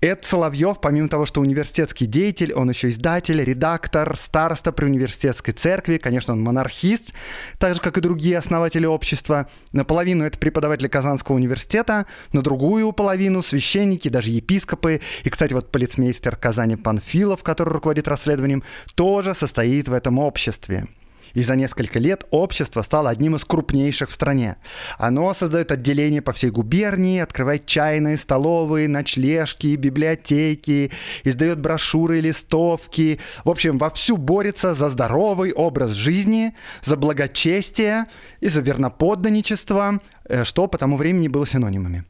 Эд 0.04 0.26
Соловьев, 0.26 0.82
помимо 0.82 1.08
того, 1.08 1.26
что 1.26 1.40
университетский 1.40 2.08
деятель, 2.08 2.52
он 2.52 2.68
еще 2.68 2.90
издатель, 2.90 3.42
редактор, 3.42 4.18
староста 4.18 4.74
при 4.74 4.84
университетской 4.84 5.54
церкви. 5.54 5.96
Конечно, 5.96 6.34
он 6.34 6.42
монархист, 6.42 7.14
так 7.58 7.76
же, 7.76 7.80
как 7.80 7.98
и 7.98 8.02
другие 8.02 8.38
основатели 8.38 8.86
общества. 8.86 9.48
Наполовину 9.72 10.26
это 10.26 10.38
преподаватели 10.38 10.90
Казанского 10.90 11.38
университета, 11.38 12.06
на 12.34 12.42
другую 12.42 12.92
половину 12.92 13.42
священники, 13.42 14.10
даже 14.10 14.32
епископы. 14.32 15.00
И, 15.24 15.30
кстати, 15.30 15.54
вот 15.54 15.72
полицмейстер 15.72 16.36
Казани 16.36 16.76
Панфилов, 16.76 17.42
который 17.42 17.70
руководит 17.70 18.10
расследованием, 18.10 18.62
тоже 18.96 19.34
состоит 19.34 19.88
в 19.88 19.94
этом 19.94 20.20
обществе 20.20 20.86
и 21.34 21.42
за 21.42 21.56
несколько 21.56 22.00
лет 22.00 22.26
общество 22.32 22.82
стало 22.82 23.10
одним 23.10 23.36
из 23.36 23.46
крупнейших 23.46 24.10
в 24.10 24.14
стране. 24.14 24.58
Оно 24.98 25.34
создает 25.34 25.72
отделения 25.72 26.22
по 26.22 26.34
всей 26.34 26.52
губернии, 26.52 27.20
открывает 27.20 27.66
чайные, 27.66 28.18
столовые, 28.18 28.88
ночлежки, 28.88 29.76
библиотеки, 29.76 30.92
издает 31.24 31.60
брошюры 31.60 32.20
листовки. 32.20 33.20
В 33.44 33.50
общем, 33.50 33.78
вовсю 33.78 34.18
борется 34.18 34.74
за 34.74 34.90
здоровый 34.90 35.54
образ 35.54 35.92
жизни, 35.92 36.54
за 36.84 36.98
благочестие 36.98 38.06
и 38.40 38.48
за 38.48 38.62
верноподданничество, 38.62 40.00
э, 40.26 40.44
что 40.44 40.68
по 40.68 40.78
тому 40.78 40.98
времени 40.98 41.28
было 41.28 41.48
синонимами. 41.48 42.06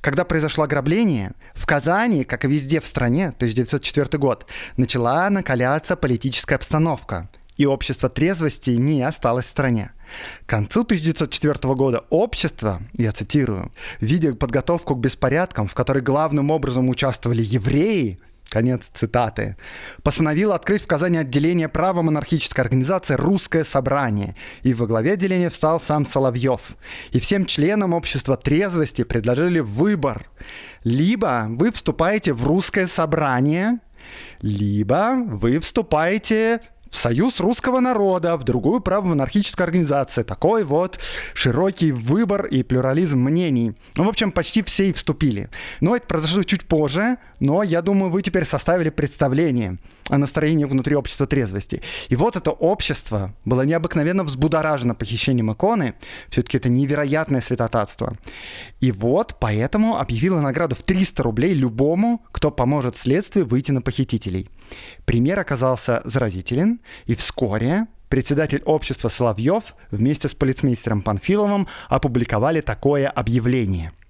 Когда 0.00 0.24
произошло 0.24 0.64
ограбление, 0.64 1.32
в 1.54 1.66
Казани, 1.66 2.24
как 2.24 2.44
и 2.44 2.48
везде 2.48 2.80
в 2.80 2.86
стране, 2.86 3.28
1904 3.28 4.18
год, 4.18 4.46
начала 4.76 5.30
накаляться 5.30 5.96
политическая 5.96 6.56
обстановка– 6.56 7.28
и 7.56 7.66
общество 7.66 8.08
трезвости 8.08 8.70
не 8.70 9.02
осталось 9.02 9.46
в 9.46 9.50
стране. 9.50 9.92
К 10.46 10.50
концу 10.50 10.82
1904 10.82 11.74
года 11.74 12.04
общество, 12.10 12.80
я 12.94 13.12
цитирую, 13.12 13.72
видя 14.00 14.34
подготовку 14.34 14.94
к 14.94 15.00
беспорядкам, 15.00 15.66
в 15.66 15.74
которой 15.74 16.02
главным 16.02 16.50
образом 16.50 16.88
участвовали 16.88 17.42
евреи, 17.42 18.20
конец 18.48 18.82
цитаты, 18.92 19.56
постановило 20.02 20.54
открыть 20.54 20.82
в 20.82 20.86
Казани 20.86 21.18
отделение 21.18 21.68
права 21.68 22.02
монархической 22.02 22.62
организации 22.62 23.14
«Русское 23.14 23.64
собрание», 23.64 24.36
и 24.62 24.74
во 24.74 24.86
главе 24.86 25.12
отделения 25.12 25.50
встал 25.50 25.80
сам 25.80 26.06
Соловьев. 26.06 26.76
И 27.10 27.18
всем 27.18 27.46
членам 27.46 27.94
общества 27.94 28.36
трезвости 28.36 29.02
предложили 29.02 29.58
выбор. 29.58 30.26
Либо 30.84 31.46
вы 31.48 31.72
вступаете 31.72 32.32
в 32.32 32.46
«Русское 32.46 32.86
собрание», 32.86 33.80
либо 34.42 35.16
вы 35.26 35.58
вступаете 35.58 36.60
в 36.94 36.96
Союз 36.96 37.40
русского 37.40 37.80
народа, 37.80 38.36
в 38.36 38.44
другую 38.44 38.80
правомонархическую 38.80 39.64
организацию. 39.64 40.24
Такой 40.24 40.62
вот 40.62 41.00
широкий 41.34 41.90
выбор 41.90 42.46
и 42.46 42.62
плюрализм 42.62 43.18
мнений. 43.18 43.74
Ну, 43.96 44.04
в 44.04 44.08
общем, 44.08 44.30
почти 44.30 44.62
все 44.62 44.90
и 44.90 44.92
вступили. 44.92 45.50
Но 45.80 45.96
это 45.96 46.06
произошло 46.06 46.44
чуть 46.44 46.62
позже, 46.66 47.16
но 47.40 47.64
я 47.64 47.82
думаю, 47.82 48.12
вы 48.12 48.22
теперь 48.22 48.44
составили 48.44 48.90
представление 48.90 49.78
о 50.08 50.18
настроении 50.18 50.66
внутри 50.66 50.94
общества 50.94 51.26
трезвости. 51.26 51.82
И 52.08 52.16
вот 52.16 52.36
это 52.36 52.52
общество 52.52 53.34
было 53.44 53.62
необыкновенно 53.62 54.22
взбудоражено 54.22 54.94
похищением 54.94 55.52
иконы. 55.52 55.94
Все-таки 56.28 56.58
это 56.58 56.68
невероятное 56.68 57.40
святотатство. 57.40 58.16
И 58.80 58.92
вот 58.92 59.36
поэтому 59.40 59.98
объявило 59.98 60.40
награду 60.40 60.76
в 60.76 60.82
300 60.82 61.22
рублей 61.24 61.54
любому, 61.54 62.22
кто 62.30 62.52
поможет 62.52 62.96
следствию 62.96 63.46
выйти 63.46 63.72
на 63.72 63.80
похитителей. 63.82 64.48
Пример 65.04 65.38
оказался 65.38 66.02
заразителен, 66.04 66.80
и 67.06 67.14
вскоре 67.14 67.86
председатель 68.08 68.62
общества 68.64 69.08
Соловьев 69.08 69.74
вместе 69.90 70.28
с 70.28 70.34
полицмейстером 70.34 71.02
Панфиловым 71.02 71.66
опубликовали 71.88 72.60
такое 72.60 73.08
объявление– 73.08 73.92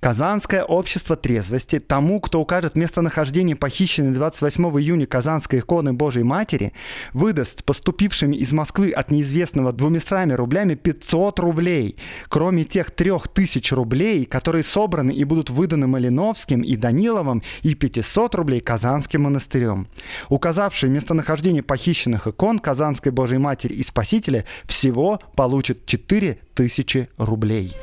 Казанское 0.00 0.62
общество 0.62 1.16
трезвости 1.16 1.78
тому, 1.78 2.20
кто 2.20 2.40
укажет 2.40 2.76
местонахождение 2.76 3.56
похищенной 3.56 4.12
28 4.12 4.64
июня 4.80 5.06
Казанской 5.06 5.60
иконы 5.60 5.92
Божьей 5.92 6.22
Матери, 6.22 6.72
выдаст 7.12 7.64
поступившими 7.64 8.36
из 8.36 8.52
Москвы 8.52 8.90
от 8.90 9.10
неизвестного 9.10 9.72
200 9.72 10.32
рублями 10.34 10.74
500 10.74 11.38
рублей, 11.40 11.96
кроме 12.28 12.64
тех 12.64 12.90
3000 12.90 13.74
рублей, 13.74 14.24
которые 14.26 14.64
собраны 14.64 15.12
и 15.12 15.24
будут 15.24 15.50
выданы 15.50 15.86
Малиновским 15.86 16.62
и 16.62 16.76
Даниловым, 16.76 17.42
и 17.62 17.74
500 17.74 18.34
рублей 18.34 18.60
Казанским 18.60 19.22
монастырем. 19.22 19.88
Указавший 20.28 20.90
местонахождение 20.90 21.62
похищенных 21.62 22.26
икон 22.26 22.58
Казанской 22.58 23.12
Божьей 23.12 23.38
Матери 23.38 23.74
и 23.74 23.82
Спасителя 23.82 24.44
всего 24.64 25.20
получит 25.34 25.86
4000 25.86 27.08
рублей. 27.18 27.74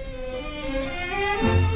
thank 1.43 1.71
you 1.71 1.72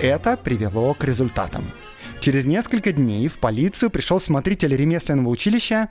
Это 0.00 0.36
привело 0.36 0.94
к 0.94 1.02
результатам. 1.02 1.72
Через 2.20 2.46
несколько 2.46 2.92
дней 2.92 3.26
в 3.26 3.40
полицию 3.40 3.90
пришел 3.90 4.20
смотритель 4.20 4.76
ремесленного 4.76 5.28
училища, 5.28 5.88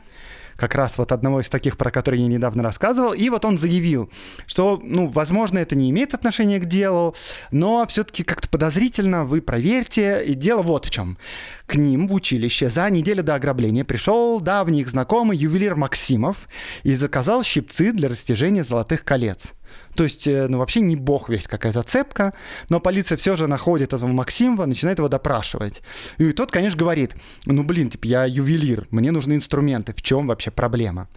как 0.55 0.75
раз 0.75 0.97
вот 0.97 1.11
одного 1.11 1.41
из 1.41 1.49
таких, 1.49 1.77
про 1.77 1.91
которые 1.91 2.21
я 2.21 2.27
недавно 2.29 2.63
рассказывал, 2.63 3.11
и 3.11 3.29
вот 3.29 3.43
он 3.43 3.59
заявил, 3.59 4.09
что, 4.45 4.79
ну, 4.81 5.07
возможно, 5.07 5.59
это 5.59 5.75
не 5.75 5.89
имеет 5.89 6.13
отношения 6.13 6.59
к 6.59 6.65
делу, 6.65 7.15
но 7.51 7.85
все-таки 7.87 8.23
как-то 8.23 8.47
подозрительно, 8.47 9.25
вы 9.25 9.41
проверьте, 9.41 10.23
и 10.25 10.35
дело 10.35 10.61
вот 10.61 10.85
в 10.85 10.89
чем. 10.89 11.17
К 11.65 11.75
ним 11.75 12.07
в 12.07 12.13
училище 12.13 12.69
за 12.69 12.89
неделю 12.89 13.23
до 13.23 13.35
ограбления 13.35 13.83
пришел 13.83 14.39
давний 14.39 14.81
их 14.81 14.89
знакомый 14.89 15.37
ювелир 15.37 15.75
Максимов 15.75 16.47
и 16.83 16.95
заказал 16.95 17.43
щипцы 17.43 17.91
для 17.91 18.07
растяжения 18.07 18.63
золотых 18.63 19.03
колец. 19.03 19.53
То 19.95 20.03
есть, 20.03 20.27
э, 20.27 20.47
ну, 20.47 20.59
вообще 20.59 20.81
не 20.81 20.95
бог 20.95 21.27
весь 21.27 21.47
какая 21.47 21.71
зацепка, 21.71 22.33
но 22.69 22.79
полиция 22.79 23.17
все 23.17 23.35
же 23.35 23.47
находит 23.47 23.93
этого 23.93 24.07
Максимова, 24.07 24.65
начинает 24.65 24.99
его 24.99 25.09
допрашивать. 25.09 25.81
И 26.19 26.31
тот, 26.33 26.51
конечно, 26.51 26.77
говорит, 26.77 27.15
ну, 27.45 27.63
блин, 27.63 27.89
типа, 27.89 28.05
я 28.05 28.25
ювелир, 28.25 28.85
мне 28.91 29.11
нужны 29.11 29.33
инструменты, 29.33 29.93
в 29.93 30.01
чем 30.03 30.27
вообще 30.27 30.51
проблема? 30.51 31.07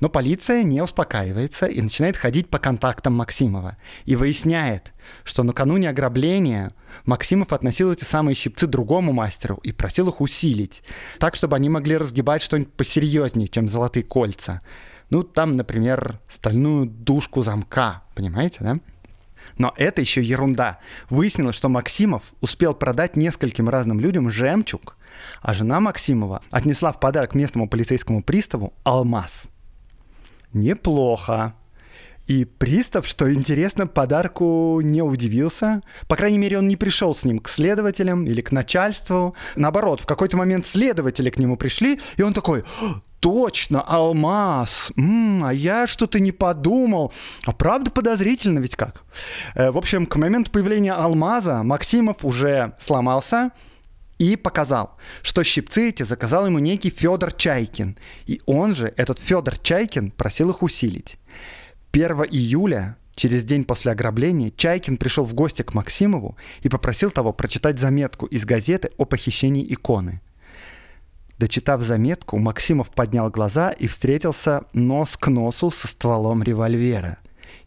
Но 0.00 0.08
полиция 0.08 0.62
не 0.62 0.80
успокаивается 0.80 1.66
и 1.66 1.80
начинает 1.80 2.16
ходить 2.16 2.48
по 2.48 2.60
контактам 2.60 3.14
Максимова 3.14 3.76
и 4.04 4.14
выясняет, 4.14 4.92
что 5.24 5.42
накануне 5.42 5.90
ограбления 5.90 6.72
Максимов 7.04 7.52
относил 7.52 7.90
эти 7.90 8.04
самые 8.04 8.34
щипцы 8.34 8.66
другому 8.66 9.12
мастеру 9.12 9.56
и 9.62 9.72
просил 9.72 10.08
их 10.08 10.20
усилить, 10.20 10.82
так, 11.18 11.34
чтобы 11.34 11.56
они 11.56 11.68
могли 11.68 11.96
разгибать 11.96 12.42
что-нибудь 12.42 12.72
посерьезнее, 12.72 13.48
чем 13.48 13.68
золотые 13.68 14.04
кольца. 14.04 14.60
Ну, 15.10 15.22
там, 15.22 15.56
например, 15.56 16.20
стальную 16.28 16.86
дужку 16.86 17.42
замка, 17.42 18.02
понимаете, 18.14 18.58
да? 18.60 18.78
Но 19.56 19.72
это 19.76 20.00
еще 20.00 20.22
ерунда. 20.22 20.78
Выяснилось, 21.08 21.56
что 21.56 21.68
Максимов 21.68 22.34
успел 22.40 22.74
продать 22.74 23.16
нескольким 23.16 23.68
разным 23.68 23.98
людям 23.98 24.30
жемчуг, 24.30 24.96
а 25.40 25.54
жена 25.54 25.80
Максимова 25.80 26.42
отнесла 26.50 26.92
в 26.92 27.00
подарок 27.00 27.34
местному 27.34 27.68
полицейскому 27.68 28.22
приставу 28.22 28.74
алмаз. 28.84 29.48
Неплохо. 30.52 31.54
И 32.26 32.44
пристав, 32.44 33.06
что 33.06 33.32
интересно, 33.32 33.86
подарку 33.86 34.80
не 34.82 35.00
удивился. 35.00 35.80
По 36.08 36.16
крайней 36.16 36.36
мере, 36.36 36.58
он 36.58 36.68
не 36.68 36.76
пришел 36.76 37.14
с 37.14 37.24
ним 37.24 37.38
к 37.38 37.48
следователям 37.48 38.26
или 38.26 38.42
к 38.42 38.52
начальству. 38.52 39.34
Наоборот, 39.56 40.02
в 40.02 40.06
какой-то 40.06 40.36
момент 40.36 40.66
следователи 40.66 41.30
к 41.30 41.38
нему 41.38 41.56
пришли, 41.56 41.98
и 42.18 42.22
он 42.22 42.34
такой, 42.34 42.64
точно, 43.20 43.80
алмаз. 43.80 44.92
М-м, 44.96 45.44
а 45.44 45.52
я 45.52 45.86
что-то 45.86 46.20
не 46.20 46.32
подумал. 46.32 47.12
А 47.44 47.52
правда 47.52 47.90
подозрительно 47.90 48.58
ведь 48.58 48.76
как? 48.76 49.02
Э, 49.54 49.70
в 49.70 49.78
общем, 49.78 50.06
к 50.06 50.16
моменту 50.16 50.50
появления 50.50 50.92
алмаза 50.92 51.62
Максимов 51.62 52.24
уже 52.24 52.74
сломался 52.80 53.50
и 54.18 54.36
показал, 54.36 54.96
что 55.22 55.44
щипцы 55.44 55.88
эти 55.88 56.02
заказал 56.02 56.46
ему 56.46 56.58
некий 56.58 56.90
Федор 56.90 57.32
Чайкин. 57.32 57.96
И 58.26 58.40
он 58.46 58.74
же, 58.74 58.92
этот 58.96 59.18
Федор 59.18 59.58
Чайкин, 59.58 60.10
просил 60.10 60.50
их 60.50 60.62
усилить. 60.62 61.18
1 61.92 62.24
июля 62.30 62.96
Через 63.18 63.42
день 63.42 63.64
после 63.64 63.90
ограбления 63.90 64.52
Чайкин 64.56 64.96
пришел 64.96 65.24
в 65.24 65.34
гости 65.34 65.62
к 65.62 65.74
Максимову 65.74 66.36
и 66.60 66.68
попросил 66.68 67.10
того 67.10 67.32
прочитать 67.32 67.80
заметку 67.80 68.26
из 68.26 68.44
газеты 68.44 68.92
о 68.96 69.06
похищении 69.06 69.66
иконы. 69.72 70.20
Дочитав 71.38 71.82
заметку, 71.82 72.38
Максимов 72.38 72.90
поднял 72.90 73.30
глаза 73.30 73.70
и 73.70 73.86
встретился 73.86 74.62
нос 74.72 75.16
к 75.16 75.28
носу 75.28 75.70
со 75.70 75.86
стволом 75.86 76.42
револьвера. 76.42 77.18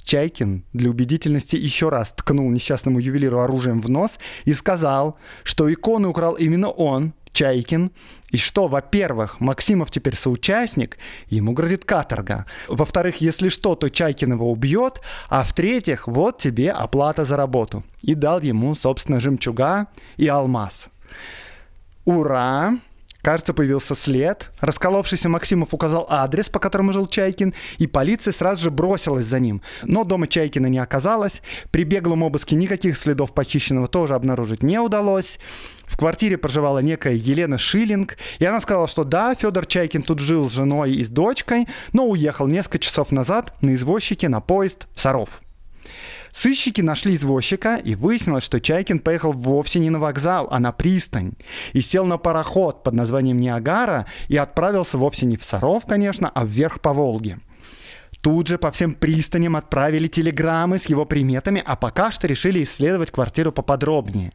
Чайкин 0.03 0.63
для 0.73 0.89
убедительности 0.89 1.55
еще 1.55 1.89
раз 1.89 2.11
ткнул 2.11 2.49
несчастному 2.51 2.99
ювелиру 2.99 3.39
оружием 3.39 3.79
в 3.79 3.89
нос 3.89 4.11
и 4.43 4.53
сказал, 4.53 5.17
что 5.43 5.71
иконы 5.71 6.09
украл 6.09 6.33
именно 6.33 6.69
он, 6.69 7.13
Чайкин, 7.31 7.91
и 8.31 8.37
что, 8.37 8.67
во-первых, 8.67 9.39
Максимов 9.39 9.89
теперь 9.89 10.15
соучастник, 10.15 10.97
ему 11.29 11.53
грозит 11.53 11.85
каторга. 11.85 12.45
Во-вторых, 12.67 13.21
если 13.21 13.47
что, 13.47 13.75
то 13.75 13.89
Чайкин 13.89 14.33
его 14.33 14.51
убьет, 14.51 14.99
а 15.29 15.43
в-третьих, 15.43 16.07
вот 16.07 16.39
тебе 16.39 16.71
оплата 16.71 17.23
за 17.23 17.37
работу. 17.37 17.83
И 18.01 18.15
дал 18.15 18.41
ему, 18.41 18.75
собственно, 18.75 19.21
жемчуга 19.21 19.87
и 20.17 20.27
алмаз. 20.27 20.87
Ура! 22.03 22.73
Кажется, 23.21 23.53
появился 23.53 23.95
след. 23.95 24.51
Расколовшийся 24.59 25.29
Максимов 25.29 25.73
указал 25.73 26.05
адрес, 26.09 26.49
по 26.49 26.59
которому 26.59 26.91
жил 26.91 27.07
Чайкин, 27.07 27.53
и 27.77 27.87
полиция 27.87 28.31
сразу 28.31 28.63
же 28.63 28.71
бросилась 28.71 29.25
за 29.25 29.39
ним. 29.39 29.61
Но 29.83 30.03
дома 30.03 30.27
Чайкина 30.27 30.67
не 30.67 30.79
оказалось. 30.79 31.41
При 31.71 31.83
беглом 31.83 32.23
обыске 32.23 32.55
никаких 32.55 32.97
следов 32.97 33.33
похищенного 33.33 33.87
тоже 33.87 34.15
обнаружить 34.15 34.63
не 34.63 34.79
удалось. 34.79 35.39
В 35.85 35.97
квартире 35.97 36.37
проживала 36.37 36.79
некая 36.79 37.13
Елена 37.13 37.57
Шиллинг, 37.57 38.17
и 38.39 38.45
она 38.45 38.61
сказала, 38.61 38.87
что 38.87 39.03
да, 39.03 39.35
Федор 39.35 39.65
Чайкин 39.65 40.03
тут 40.03 40.19
жил 40.19 40.49
с 40.49 40.53
женой 40.53 40.93
и 40.93 41.03
с 41.03 41.09
дочкой, 41.09 41.67
но 41.91 42.07
уехал 42.07 42.47
несколько 42.47 42.79
часов 42.79 43.11
назад 43.11 43.53
на 43.61 43.75
извозчике 43.75 44.29
на 44.29 44.39
поезд 44.39 44.87
в 44.95 45.01
Саров. 45.01 45.41
Сыщики 46.33 46.81
нашли 46.81 47.15
извозчика, 47.15 47.75
и 47.75 47.95
выяснилось, 47.95 48.43
что 48.43 48.59
Чайкин 48.59 48.99
поехал 48.99 49.33
вовсе 49.33 49.79
не 49.79 49.89
на 49.89 49.99
вокзал, 49.99 50.47
а 50.49 50.59
на 50.59 50.71
пристань. 50.71 51.33
И 51.73 51.81
сел 51.81 52.05
на 52.05 52.17
пароход 52.17 52.83
под 52.83 52.93
названием 52.93 53.37
Ниагара 53.37 54.05
и 54.27 54.37
отправился 54.37 54.97
вовсе 54.97 55.25
не 55.25 55.37
в 55.37 55.43
Саров, 55.43 55.85
конечно, 55.85 56.31
а 56.33 56.45
вверх 56.45 56.81
по 56.81 56.93
Волге. 56.93 57.39
Тут 58.21 58.47
же 58.47 58.59
по 58.59 58.71
всем 58.71 58.93
пристаням 58.93 59.55
отправили 59.55 60.07
телеграммы 60.07 60.77
с 60.77 60.85
его 60.85 61.05
приметами, 61.05 61.61
а 61.65 61.75
пока 61.75 62.11
что 62.11 62.27
решили 62.27 62.63
исследовать 62.63 63.09
квартиру 63.09 63.51
поподробнее. 63.51 64.31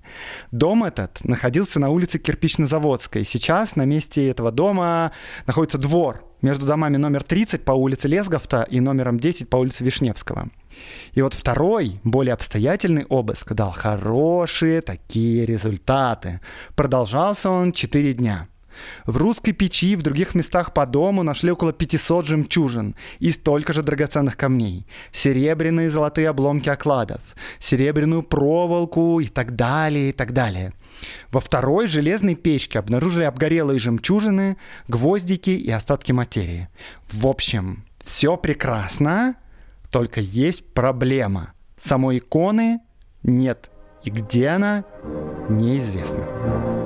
Дом 0.51 0.83
этот 0.83 1.25
находился 1.25 1.79
на 1.79 1.90
улице 1.90 2.18
Кирпично-Заводской. 2.18 3.25
Сейчас 3.25 3.77
на 3.77 3.85
месте 3.85 4.29
этого 4.29 4.51
дома 4.51 5.12
находится 5.46 5.79
двор 5.79 6.25
между 6.42 6.66
домами 6.66 6.96
номер 6.96 7.22
30 7.22 7.64
по 7.64 7.72
улице 7.72 8.09
Лесговта 8.09 8.66
и 8.68 8.81
номером 8.81 9.20
10 9.20 9.49
по 9.49 9.57
улице 9.57 9.85
Вишневского. 9.85 10.49
И 11.12 11.22
вот 11.22 11.33
второй, 11.33 12.01
более 12.03 12.35
обстоятельный 12.35 13.05
обыск 13.05 13.53
дал 13.53 13.72
хорошие 13.72 14.81
такие 14.81 15.46
результаты. 15.46 16.40
Продолжался 16.75 17.51
он 17.51 17.72
4 17.72 18.14
дня. 18.14 18.49
В 19.04 19.16
русской 19.16 19.52
печи 19.52 19.92
и 19.92 19.96
в 19.96 20.02
других 20.02 20.34
местах 20.34 20.72
по 20.72 20.86
дому 20.86 21.22
нашли 21.22 21.50
около 21.50 21.72
500 21.72 22.26
жемчужин 22.26 22.94
и 23.18 23.30
столько 23.30 23.72
же 23.72 23.82
драгоценных 23.82 24.36
камней, 24.36 24.86
серебряные 25.12 25.86
и 25.86 25.90
золотые 25.90 26.28
обломки 26.28 26.68
окладов, 26.68 27.20
серебряную 27.58 28.22
проволоку 28.22 29.20
и 29.20 29.26
так 29.26 29.56
далее, 29.56 30.10
и 30.10 30.12
так 30.12 30.32
далее. 30.32 30.72
Во 31.30 31.40
второй 31.40 31.86
железной 31.86 32.34
печке 32.34 32.78
обнаружили 32.78 33.24
обгорелые 33.24 33.78
жемчужины, 33.78 34.56
гвоздики 34.88 35.50
и 35.50 35.70
остатки 35.70 36.12
материи. 36.12 36.68
В 37.08 37.26
общем, 37.26 37.84
все 38.00 38.36
прекрасно, 38.36 39.36
только 39.90 40.20
есть 40.20 40.64
проблема. 40.72 41.52
Самой 41.78 42.18
иконы 42.18 42.80
нет. 43.22 43.70
И 44.04 44.10
где 44.10 44.48
она, 44.48 44.84
неизвестно. 45.48 46.86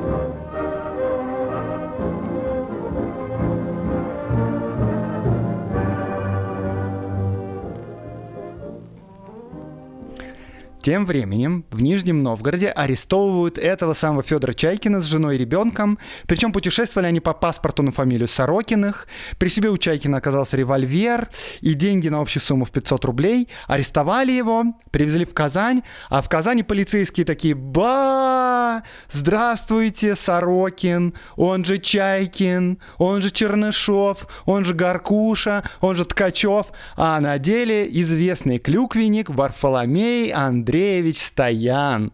Тем 10.83 11.05
временем 11.05 11.66
в 11.71 11.83
Нижнем 11.83 12.23
Новгороде 12.23 12.69
арестовывают 12.69 13.59
этого 13.59 13.93
самого 13.93 14.23
Федора 14.23 14.55
Чайкина 14.55 15.03
с 15.03 15.05
женой 15.05 15.37
и 15.37 15.38
ребенком. 15.38 15.99
Причем 16.27 16.53
путешествовали 16.53 17.07
они 17.07 17.21
по 17.21 17.35
паспорту 17.35 17.83
на 17.83 17.93
фамилию 17.93 18.29
Сорокиных. 18.29 19.07
При 19.37 19.49
себе 19.49 19.69
у 19.69 19.77
Чайкина 19.77 20.16
оказался 20.16 20.57
револьвер 20.57 21.29
и 21.61 21.75
деньги 21.75 22.09
на 22.09 22.21
общую 22.21 22.43
сумму 22.43 22.64
в 22.64 22.71
500 22.71 23.05
рублей. 23.05 23.49
Арестовали 23.66 24.33
его, 24.33 24.64
привезли 24.90 25.27
в 25.27 25.35
Казань, 25.35 25.83
а 26.09 26.23
в 26.23 26.31
Казани 26.31 26.62
полицейские 26.62 27.27
такие 27.27 27.55
«Ба! 27.55 28.83
Здравствуйте, 29.11 30.14
Сорокин, 30.14 31.12
он 31.37 31.66
же 31.66 31.77
Чайкин, 31.77 32.79
он 32.97 33.21
же 33.21 33.31
Чернышов, 33.31 34.27
он 34.47 34.64
же 34.64 34.73
Гаркуша, 34.73 35.62
он 35.83 35.97
же 35.97 36.07
Ткачев». 36.07 36.69
А 36.97 37.21
на 37.21 37.38
деле 37.38 37.87
известный 38.01 38.59
клюквенник 38.59 39.29
Варфоломей 39.29 40.33
Андрей 40.33 40.70
Андреевич 40.71 41.27
Стоян. 41.27 42.13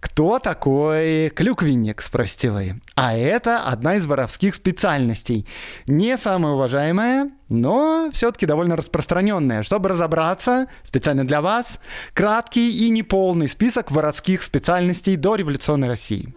Кто 0.00 0.38
такой 0.38 1.28
клюквенник, 1.28 2.00
спросите 2.00 2.50
вы? 2.50 2.80
А 2.94 3.14
это 3.14 3.64
одна 3.64 3.96
из 3.96 4.06
воровских 4.06 4.54
специальностей. 4.54 5.46
Не 5.86 6.16
самая 6.16 6.54
уважаемая, 6.54 7.30
но 7.50 8.08
все-таки 8.14 8.46
довольно 8.46 8.74
распространенная. 8.74 9.62
Чтобы 9.62 9.90
разобраться, 9.90 10.66
специально 10.82 11.26
для 11.26 11.42
вас, 11.42 11.78
краткий 12.14 12.86
и 12.86 12.88
неполный 12.88 13.48
список 13.48 13.90
воровских 13.90 14.42
специальностей 14.42 15.16
до 15.16 15.34
революционной 15.34 15.88
России. 15.88 16.34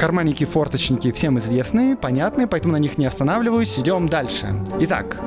Карманники, 0.00 0.44
форточники 0.44 1.12
всем 1.12 1.38
известны, 1.38 1.94
понятны, 1.94 2.46
поэтому 2.46 2.72
на 2.72 2.78
них 2.78 2.96
не 2.96 3.04
останавливаюсь. 3.04 3.78
Идем 3.78 4.08
дальше. 4.08 4.46
Итак, 4.78 5.20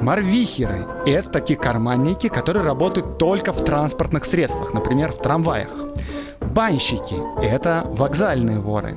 марвихеры– 0.00 0.86
это 1.04 1.28
такие 1.30 1.58
карманники, 1.58 2.28
которые 2.28 2.64
работают 2.64 3.18
только 3.18 3.52
в 3.52 3.64
транспортных 3.64 4.24
средствах, 4.24 4.72
например, 4.72 5.10
в 5.10 5.18
трамваях. 5.18 5.70
Банщики– 6.40 7.16
это 7.42 7.84
вокзальные 7.88 8.60
воры. 8.60 8.96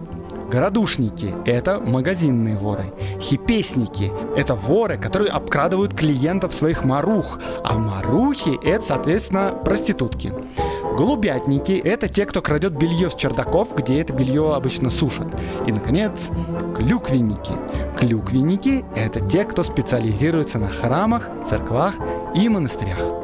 Городушники– 0.53 1.33
это 1.45 1.79
магазинные 1.79 2.55
воры. 2.55 2.93
Хипесники– 3.19 4.11
это 4.37 4.53
воры, 4.53 4.97
которые 4.97 5.31
обкрадывают 5.31 5.95
клиентов 5.95 6.53
своих 6.53 6.83
марух. 6.83 7.39
А 7.63 7.73
марухи– 7.73 8.59
это, 8.63 8.85
соответственно, 8.85 9.55
проститутки. 9.65 10.31
Голубятники– 10.95 11.71
это 11.83 12.07
те, 12.07 12.27
кто 12.27 12.43
крадет 12.43 12.73
белье 12.73 13.09
с 13.09 13.15
чердаков, 13.15 13.75
где 13.75 13.99
это 13.99 14.13
белье 14.13 14.53
обычно 14.53 14.91
сушат. 14.91 15.25
И, 15.65 15.71
наконец, 15.71 16.29
клюквенники. 16.77 17.53
Клюквенники– 17.97 18.85
это 18.95 19.21
те, 19.27 19.45
кто 19.45 19.63
специализируется 19.63 20.59
на 20.59 20.69
храмах, 20.69 21.29
церквах 21.49 21.95
и 22.35 22.47
монастырях. 22.47 23.22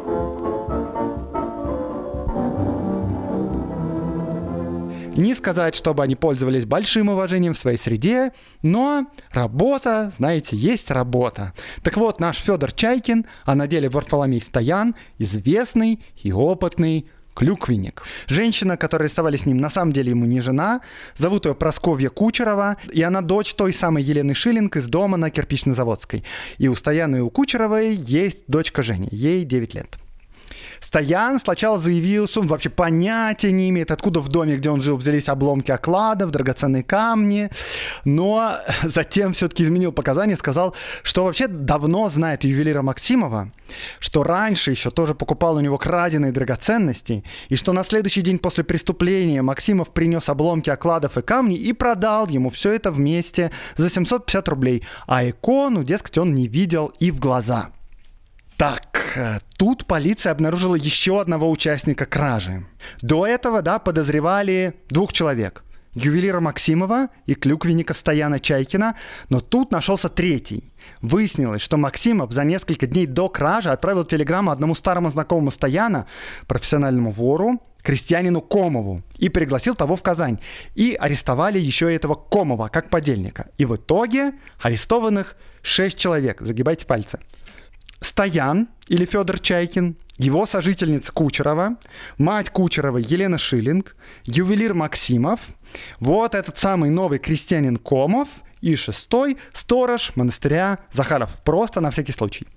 Не 5.19 5.35
сказать, 5.35 5.75
чтобы 5.75 6.01
они 6.01 6.15
пользовались 6.15 6.63
большим 6.63 7.09
уважением 7.09 7.53
в 7.53 7.59
своей 7.59 7.77
среде, 7.77 8.31
но 8.61 9.05
работа, 9.31 10.13
знаете, 10.17 10.55
есть 10.55 10.89
работа. 10.91 11.51
Так 11.83 11.97
вот, 11.97 12.21
наш 12.21 12.37
Федор 12.37 12.71
Чайкин, 12.71 13.25
а 13.43 13.53
на 13.53 13.67
деле 13.67 13.89
Варфоломей 13.89 14.39
Стоян, 14.39 14.95
известный 15.17 15.99
и 16.23 16.31
опытный 16.31 17.09
клюквенник. 17.33 18.03
Женщина, 18.27 18.77
которая 18.77 19.09
рисовали 19.09 19.35
с 19.35 19.45
ним, 19.45 19.57
на 19.57 19.69
самом 19.69 19.91
деле 19.91 20.11
ему 20.11 20.23
не 20.23 20.39
жена. 20.39 20.79
Зовут 21.17 21.45
ее 21.45 21.53
Просковья 21.53 22.07
Кучерова, 22.07 22.77
и 22.89 23.01
она 23.01 23.19
дочь 23.21 23.53
той 23.55 23.73
самой 23.73 24.03
Елены 24.03 24.33
Шиллинг 24.33 24.77
из 24.77 24.87
дома 24.87 25.17
на 25.17 25.29
Кирпично-заводской. 25.29 26.23
И 26.59 26.69
у 26.69 26.75
Стояна 26.75 27.17
и 27.17 27.19
у 27.19 27.29
Кучеровой 27.29 27.93
есть 27.93 28.37
дочка 28.47 28.83
Женя, 28.83 29.09
ей 29.11 29.43
9 29.43 29.73
лет. 29.73 29.99
Стоян 30.79 31.39
сначала 31.39 31.77
заявил, 31.77 32.27
что 32.27 32.41
он 32.41 32.47
вообще 32.47 32.69
понятия 32.69 33.51
не 33.51 33.69
имеет, 33.69 33.91
откуда 33.91 34.21
в 34.21 34.27
доме, 34.27 34.55
где 34.55 34.69
он 34.69 34.81
жил, 34.81 34.97
взялись 34.97 35.29
обломки 35.29 35.71
окладов, 35.71 36.31
драгоценные 36.31 36.83
камни, 36.83 37.49
но 38.05 38.57
затем 38.83 39.33
все-таки 39.33 39.63
изменил 39.63 39.91
показания, 39.91 40.35
сказал, 40.35 40.75
что 41.03 41.25
вообще 41.25 41.47
давно 41.47 42.09
знает 42.09 42.43
ювелира 42.43 42.81
Максимова, 42.81 43.51
что 43.99 44.23
раньше 44.23 44.71
еще 44.71 44.89
тоже 44.89 45.15
покупал 45.15 45.57
у 45.57 45.59
него 45.59 45.77
краденые 45.77 46.31
драгоценности, 46.31 47.23
и 47.49 47.55
что 47.55 47.73
на 47.73 47.83
следующий 47.83 48.21
день 48.21 48.39
после 48.39 48.63
преступления 48.63 49.41
Максимов 49.41 49.89
принес 49.89 50.29
обломки 50.29 50.69
окладов 50.69 51.17
и 51.17 51.21
камни 51.21 51.55
и 51.55 51.73
продал 51.73 52.27
ему 52.27 52.49
все 52.49 52.73
это 52.73 52.91
вместе 52.91 53.51
за 53.77 53.89
750 53.89 54.49
рублей, 54.49 54.83
а 55.07 55.27
икону, 55.27 55.83
дескать, 55.83 56.17
он 56.17 56.33
не 56.33 56.47
видел 56.47 56.93
и 56.99 57.11
в 57.11 57.19
глаза. 57.19 57.69
Так, 58.59 59.13
э, 59.15 59.39
тут 59.57 59.85
полиция 59.85 60.33
обнаружила 60.33 60.75
еще 60.75 61.21
одного 61.21 61.49
участника 61.49 62.05
кражи. 62.05 62.65
До 63.01 63.25
этого, 63.25 63.61
да, 63.61 63.79
подозревали 63.79 64.73
двух 64.89 65.13
человек. 65.13 65.63
Ювелира 65.93 66.41
Максимова 66.41 67.07
и 67.25 67.35
клюквенника 67.35 67.93
Стояна 67.93 68.37
Чайкина, 68.41 68.95
но 69.29 69.39
тут 69.39 69.71
нашелся 69.71 70.09
третий. 70.09 70.73
Выяснилось, 71.01 71.61
что 71.61 71.77
Максимов 71.77 72.33
за 72.33 72.43
несколько 72.43 72.85
дней 72.85 73.07
до 73.07 73.29
кражи 73.29 73.69
отправил 73.69 74.03
телеграмму 74.03 74.51
одному 74.51 74.75
старому 74.75 75.09
знакомому 75.09 75.51
Стояна, 75.51 76.05
профессиональному 76.45 77.11
вору, 77.11 77.63
крестьянину 77.81 78.41
Комову, 78.41 79.03
и 79.19 79.29
пригласил 79.29 79.73
того 79.73 79.95
в 79.95 80.03
Казань. 80.03 80.37
И 80.75 80.97
арестовали 80.99 81.59
еще 81.59 81.95
этого 81.95 82.15
Комова 82.15 82.67
как 82.67 82.89
подельника. 82.89 83.47
И 83.57 83.63
в 83.63 83.77
итоге 83.77 84.33
арестованных 84.59 85.37
шесть 85.61 85.97
человек, 85.97 86.41
загибайте 86.41 86.85
пальцы. 86.85 87.19
Стоян 88.01 88.69
или 88.87 89.05
Федор 89.05 89.39
Чайкин, 89.39 89.95
его 90.17 90.45
сожительница 90.45 91.11
Кучерова, 91.11 91.77
мать 92.17 92.49
Кучерова 92.49 92.97
Елена 92.97 93.37
Шиллинг, 93.37 93.95
ювелир 94.25 94.73
Максимов, 94.73 95.39
вот 95.99 96.35
этот 96.35 96.57
самый 96.57 96.89
новый 96.89 97.19
крестьянин 97.19 97.77
Комов 97.77 98.27
и 98.61 98.75
шестой 98.75 99.37
сторож 99.53 100.11
монастыря 100.15 100.79
Захаров. 100.91 101.41
Просто 101.43 101.81
на 101.81 101.91
всякий 101.91 102.11
случай. 102.11 102.47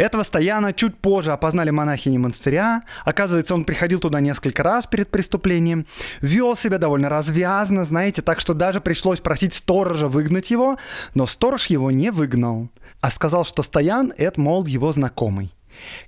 Этого 0.00 0.22
Стояна 0.22 0.72
чуть 0.72 0.96
позже 0.96 1.30
опознали 1.30 1.68
монахини 1.68 2.16
монастыря. 2.16 2.84
Оказывается, 3.04 3.52
он 3.52 3.66
приходил 3.66 4.00
туда 4.00 4.20
несколько 4.20 4.62
раз 4.62 4.86
перед 4.86 5.10
преступлением. 5.10 5.84
Вел 6.22 6.56
себя 6.56 6.78
довольно 6.78 7.10
развязно, 7.10 7.84
знаете, 7.84 8.22
так 8.22 8.40
что 8.40 8.54
даже 8.54 8.80
пришлось 8.80 9.20
просить 9.20 9.52
сторожа 9.52 10.08
выгнать 10.08 10.50
его. 10.50 10.78
Но 11.14 11.26
сторож 11.26 11.66
его 11.66 11.90
не 11.90 12.10
выгнал, 12.10 12.70
а 13.02 13.10
сказал, 13.10 13.44
что 13.44 13.62
Стоян— 13.62 14.14
это, 14.16 14.40
мол, 14.40 14.64
его 14.64 14.90
знакомый. 14.90 15.52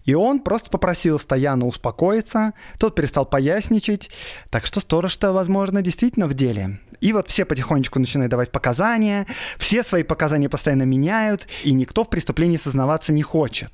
И 0.07 0.14
он 0.14 0.40
просто 0.40 0.70
попросил 0.70 1.20
Стояна 1.20 1.66
успокоиться, 1.66 2.55
тот 2.78 2.94
перестал 2.94 3.26
поясничать, 3.26 4.09
так 4.48 4.64
что 4.64 4.81
сторож-то, 4.81 5.35
возможно, 5.35 5.83
действительно 5.83 6.28
в 6.28 6.35
деле. 6.35 6.81
И 7.02 7.12
вот 7.12 7.28
все 7.28 7.44
потихонечку 7.44 7.98
начинают 7.98 8.30
давать 8.30 8.52
показания, 8.52 9.26
все 9.58 9.82
свои 9.82 10.04
показания 10.04 10.48
постоянно 10.48 10.84
меняют, 10.84 11.48
и 11.64 11.72
никто 11.72 12.04
в 12.04 12.08
преступлении 12.08 12.56
сознаваться 12.56 13.12
не 13.12 13.22
хочет. 13.22 13.72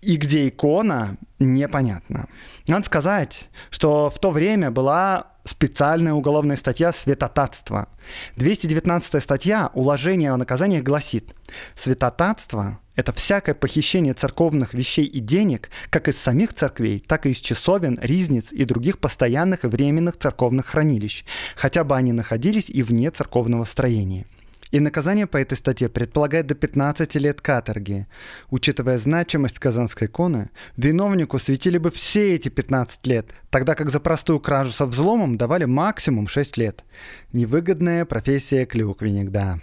И 0.00 0.16
где 0.16 0.48
икона, 0.48 1.16
непонятно. 1.38 2.26
Надо 2.66 2.84
сказать, 2.84 3.48
что 3.70 4.10
в 4.10 4.18
то 4.18 4.32
время 4.32 4.72
была 4.72 5.28
специальная 5.44 6.14
уголовная 6.14 6.56
статья 6.56 6.90
«Светотатство». 6.90 7.88
219 8.36 9.22
статья 9.22 9.70
уложения 9.74 10.32
о 10.32 10.36
наказаниях 10.36 10.82
гласит 10.82 11.36
«Светотатство– 11.76 12.80
это 12.98 13.12
всякое 13.12 13.54
похищение 13.54 14.12
церковных 14.12 14.74
вещей 14.74 15.04
и 15.04 15.20
денег 15.20 15.70
как 15.88 16.08
из 16.08 16.18
самих 16.18 16.52
церквей, 16.52 16.98
так 16.98 17.26
и 17.26 17.30
из 17.30 17.36
часовен, 17.36 17.96
ризниц 18.02 18.50
и 18.50 18.64
других 18.64 18.98
постоянных 18.98 19.62
и 19.64 19.68
временных 19.68 20.18
церковных 20.18 20.66
хранилищ, 20.66 21.24
хотя 21.54 21.84
бы 21.84 21.96
они 21.96 22.10
находились 22.10 22.68
и 22.68 22.82
вне 22.82 23.12
церковного 23.12 23.62
строения». 23.64 24.26
И 24.72 24.80
наказание 24.80 25.26
по 25.26 25.38
этой 25.38 25.56
статье 25.56 25.88
предполагает 25.88 26.46
до 26.48 26.54
15 26.54 27.14
лет 27.14 27.40
каторги. 27.40 28.06
Учитывая 28.50 28.98
значимость 28.98 29.60
казанской 29.60 30.08
иконы, 30.08 30.50
виновнику 30.76 31.38
светили 31.38 31.78
бы 31.78 31.90
все 31.90 32.34
эти 32.34 32.50
15 32.50 33.06
лет, 33.06 33.30
тогда 33.48 33.74
как 33.74 33.90
за 33.90 34.00
простую 34.00 34.40
кражу 34.40 34.72
со 34.72 34.84
взломом 34.84 35.38
давали 35.38 35.64
максимум 35.64 36.28
6 36.28 36.58
лет. 36.58 36.84
Невыгодная 37.32 38.04
профессия 38.04 38.66
клюквенник, 38.66 39.30
да. 39.30 39.60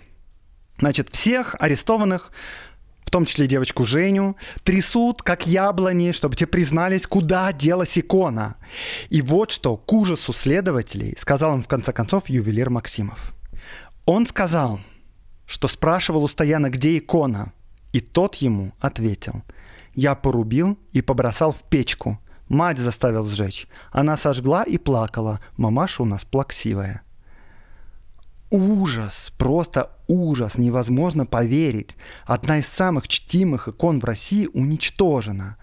Значит, 0.79 1.09
всех 1.11 1.55
арестованных 1.59 2.31
том 3.15 3.25
числе 3.25 3.47
девочку 3.47 3.85
Женю, 3.85 4.35
трясут, 4.63 5.23
как 5.23 5.47
яблони, 5.47 6.11
чтобы 6.11 6.35
те 6.35 6.45
признались, 6.45 7.07
куда 7.07 7.53
делась 7.53 7.97
икона. 7.97 8.55
И 9.09 9.21
вот 9.21 9.51
что 9.51 9.77
к 9.77 9.93
ужасу 9.93 10.33
следователей 10.33 11.15
сказал 11.17 11.55
им 11.55 11.63
в 11.63 11.67
конце 11.67 11.93
концов 11.93 12.29
ювелир 12.29 12.69
Максимов. 12.69 13.33
Он 14.05 14.27
сказал– 14.27 14.79
что 15.45 15.67
спрашивал 15.67 16.23
у 16.23 16.27
Стояна, 16.27 16.69
где 16.69 16.97
икона, 16.97 17.53
и 17.93 18.01
тот 18.01 18.35
ему 18.35 18.73
ответил. 18.79 19.43
«Я 19.93 20.15
порубил 20.15 20.77
и 20.91 21.01
побросал 21.01 21.53
в 21.53 21.61
печку. 21.69 22.19
Мать 22.49 22.77
заставил 22.77 23.23
сжечь. 23.23 23.67
Она 23.91 24.17
сожгла 24.17 24.63
и 24.63 24.77
плакала. 24.77 25.39
Мамаша 25.55 26.03
у 26.03 26.05
нас 26.05 26.25
плаксивая». 26.25 27.04
Ужас, 28.51 29.33
просто 29.37 29.89
ужас, 30.07 30.57
невозможно 30.57 31.25
поверить. 31.25 31.97
Одна 32.25 32.59
из 32.59 32.67
самых 32.67 33.07
чтимых 33.07 33.67
икон 33.67 33.99
в 33.99 34.05
России 34.05 34.47
уничтожена. 34.53 35.57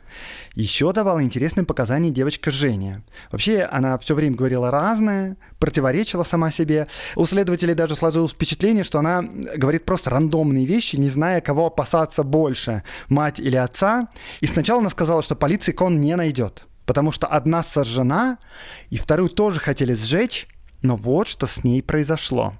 Еще 0.54 0.92
давала 0.92 1.22
интересные 1.22 1.64
показания 1.64 2.10
девочка 2.10 2.50
Женя. 2.50 3.02
Вообще, 3.30 3.62
она 3.62 3.96
все 3.98 4.14
время 4.14 4.36
говорила 4.36 4.70
разное, 4.70 5.36
противоречила 5.58 6.24
сама 6.24 6.50
себе. 6.50 6.88
У 7.16 7.24
следователей 7.24 7.74
даже 7.74 7.94
сложилось 7.94 8.32
впечатление, 8.32 8.84
что 8.84 8.98
она 8.98 9.22
говорит 9.22 9.84
просто 9.84 10.10
рандомные 10.10 10.66
вещи, 10.66 10.96
не 10.96 11.08
зная, 11.08 11.40
кого 11.40 11.66
опасаться 11.66 12.24
больше, 12.24 12.82
мать 13.08 13.38
или 13.38 13.56
отца. 13.56 14.08
И 14.40 14.46
сначала 14.46 14.80
она 14.80 14.90
сказала, 14.90 15.22
что 15.22 15.36
полиция 15.36 15.72
икон 15.72 16.00
не 16.00 16.16
найдет, 16.16 16.64
потому 16.84 17.12
что 17.12 17.28
одна 17.28 17.62
сожжена, 17.62 18.38
и 18.90 18.98
вторую 18.98 19.30
тоже 19.30 19.60
хотели 19.60 19.94
сжечь, 19.94 20.48
но 20.82 20.96
вот 20.96 21.28
что 21.28 21.46
с 21.46 21.64
ней 21.64 21.80
произошло. 21.80 22.54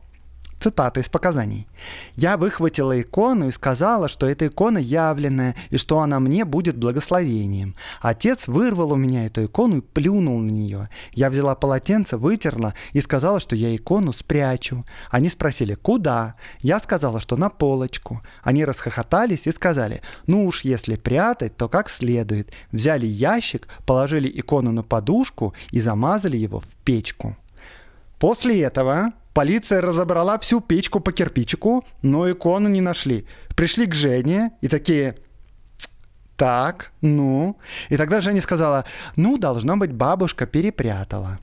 Цитата 0.62 1.00
из 1.00 1.08
показаний. 1.08 1.66
«Я 2.14 2.36
выхватила 2.36 3.00
икону 3.00 3.48
и 3.48 3.50
сказала, 3.50 4.06
что 4.06 4.28
эта 4.28 4.46
икона 4.46 4.78
явленная, 4.78 5.56
и 5.70 5.76
что 5.76 5.98
она 5.98 6.20
мне 6.20 6.44
будет 6.44 6.76
благословением. 6.76 7.74
Отец 8.00 8.46
вырвал 8.46 8.92
у 8.92 8.96
меня 8.96 9.26
эту 9.26 9.46
икону 9.46 9.78
и 9.78 9.80
плюнул 9.80 10.38
на 10.38 10.50
нее. 10.50 10.88
Я 11.14 11.30
взяла 11.30 11.56
полотенце, 11.56 12.16
вытерла 12.16 12.74
и 12.92 13.00
сказала, 13.00 13.40
что 13.40 13.56
я 13.56 13.74
икону 13.74 14.12
спрячу. 14.12 14.86
Они 15.10 15.30
спросили, 15.30 15.74
куда? 15.74 16.36
Я 16.60 16.78
сказала, 16.78 17.18
что 17.18 17.36
на 17.36 17.48
полочку. 17.48 18.22
Они 18.44 18.64
расхохотались 18.64 19.48
и 19.48 19.50
сказали, 19.50 20.00
ну 20.28 20.46
уж 20.46 20.62
если 20.62 20.94
прятать, 20.94 21.56
то 21.56 21.68
как 21.68 21.90
следует. 21.90 22.52
Взяли 22.70 23.06
ящик, 23.06 23.66
положили 23.84 24.30
икону 24.32 24.70
на 24.70 24.84
подушку 24.84 25.54
и 25.72 25.80
замазали 25.80 26.36
его 26.36 26.60
в 26.60 26.76
печку. 26.84 27.36
После 28.20 28.62
этого 28.62 29.12
Полиция 29.34 29.80
разобрала 29.80 30.38
всю 30.38 30.60
печку 30.60 31.00
по 31.00 31.12
кирпичику, 31.12 31.84
но 32.02 32.30
икону 32.30 32.68
не 32.68 32.80
нашли. 32.80 33.26
Пришли 33.56 33.86
к 33.86 33.94
Жене 33.94 34.52
и 34.60 34.68
такие, 34.68 35.16
так, 36.36 36.92
ну. 37.00 37.56
И 37.88 37.96
тогда 37.96 38.20
Женя 38.20 38.42
сказала, 38.42 38.84
ну, 39.16 39.38
должно 39.38 39.76
быть, 39.76 39.92
бабушка 39.92 40.46
перепрятала. 40.46 41.38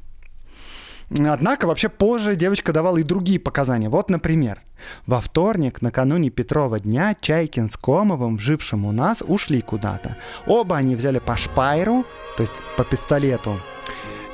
Однако 1.18 1.66
вообще 1.66 1.90
позже 1.90 2.36
девочка 2.36 2.72
давала 2.72 2.98
и 2.98 3.04
другие 3.04 3.40
показания. 3.40 3.90
Вот, 3.90 4.12
например, 4.12 4.62
во 5.08 5.22
вторник, 5.22 5.82
накануне 5.82 6.30
Петрова 6.30 6.80
дня, 6.80 7.16
Чайкин 7.20 7.70
с 7.72 7.78
Комовым, 7.78 8.40
жившим 8.40 8.86
у 8.86 8.92
нас, 8.92 9.24
ушли 9.26 9.62
куда-то. 9.62 10.18
Оба 10.46 10.78
они 10.78 10.96
взяли 10.96 11.18
по 11.18 11.36
шпайру, 11.36 12.06
то 12.38 12.44
есть 12.44 12.54
по 12.78 12.84
пистолету, 12.84 13.60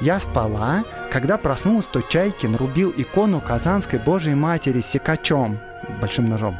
Я 0.01 0.19
спала, 0.19 0.83
когда 1.11 1.37
проснулась, 1.37 1.85
то 1.85 2.01
Чайкин 2.01 2.55
рубил 2.55 2.93
икону 2.95 3.41
Казанской 3.41 3.99
Божьей 3.99 4.35
Матери 4.35 4.81
секачом, 4.81 5.59
большим 6.01 6.25
ножом 6.25 6.57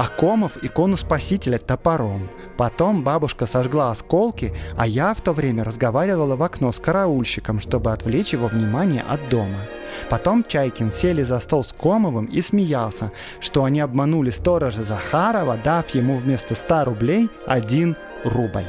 а 0.00 0.08
Комов 0.08 0.56
икону 0.62 0.96
Спасителя 0.96 1.58
топором. 1.58 2.30
Потом 2.56 3.04
бабушка 3.04 3.44
сожгла 3.44 3.90
осколки, 3.90 4.54
а 4.74 4.86
я 4.86 5.12
в 5.12 5.20
то 5.20 5.34
время 5.34 5.62
разговаривала 5.62 6.36
в 6.36 6.42
окно 6.42 6.72
с 6.72 6.78
караульщиком, 6.78 7.60
чтобы 7.60 7.92
отвлечь 7.92 8.32
его 8.32 8.46
внимание 8.46 9.02
от 9.02 9.28
дома. 9.28 9.58
Потом 10.08 10.42
Чайкин 10.42 10.90
сели 10.90 11.22
за 11.22 11.38
стол 11.38 11.64
с 11.64 11.74
Комовым 11.74 12.24
и 12.24 12.40
смеялся, 12.40 13.12
что 13.40 13.64
они 13.64 13.80
обманули 13.80 14.30
сторожа 14.30 14.84
Захарова, 14.84 15.58
дав 15.62 15.86
ему 15.90 16.16
вместо 16.16 16.54
100 16.54 16.84
рублей 16.84 17.28
один 17.46 17.94
рубль. 18.24 18.64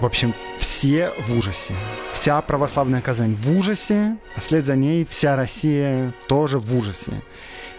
В 0.00 0.06
общем, 0.06 0.32
все 0.60 1.10
в 1.18 1.34
ужасе. 1.34 1.74
Вся 2.12 2.40
православная 2.40 3.00
Казань 3.00 3.34
в 3.34 3.50
ужасе, 3.58 4.16
а 4.36 4.40
вслед 4.40 4.64
за 4.64 4.76
ней 4.76 5.04
вся 5.04 5.34
Россия 5.34 6.14
тоже 6.28 6.60
в 6.60 6.76
ужасе. 6.76 7.14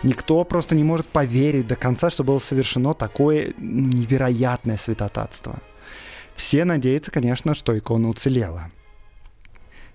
Никто 0.03 0.43
просто 0.43 0.75
не 0.75 0.83
может 0.83 1.07
поверить 1.07 1.67
до 1.67 1.77
конца, 1.77 2.09
что 2.09 2.25
было 2.25 2.39
совершено 2.39 2.93
такое 2.93 3.53
ну, 3.57 3.87
невероятное 3.87 4.75
святотатство. 4.75 5.59
Все 6.35 6.65
надеются, 6.65 7.09
конечно, 7.09 7.55
что 7.55 7.77
икона 7.77 8.09
уцелела. 8.09 8.69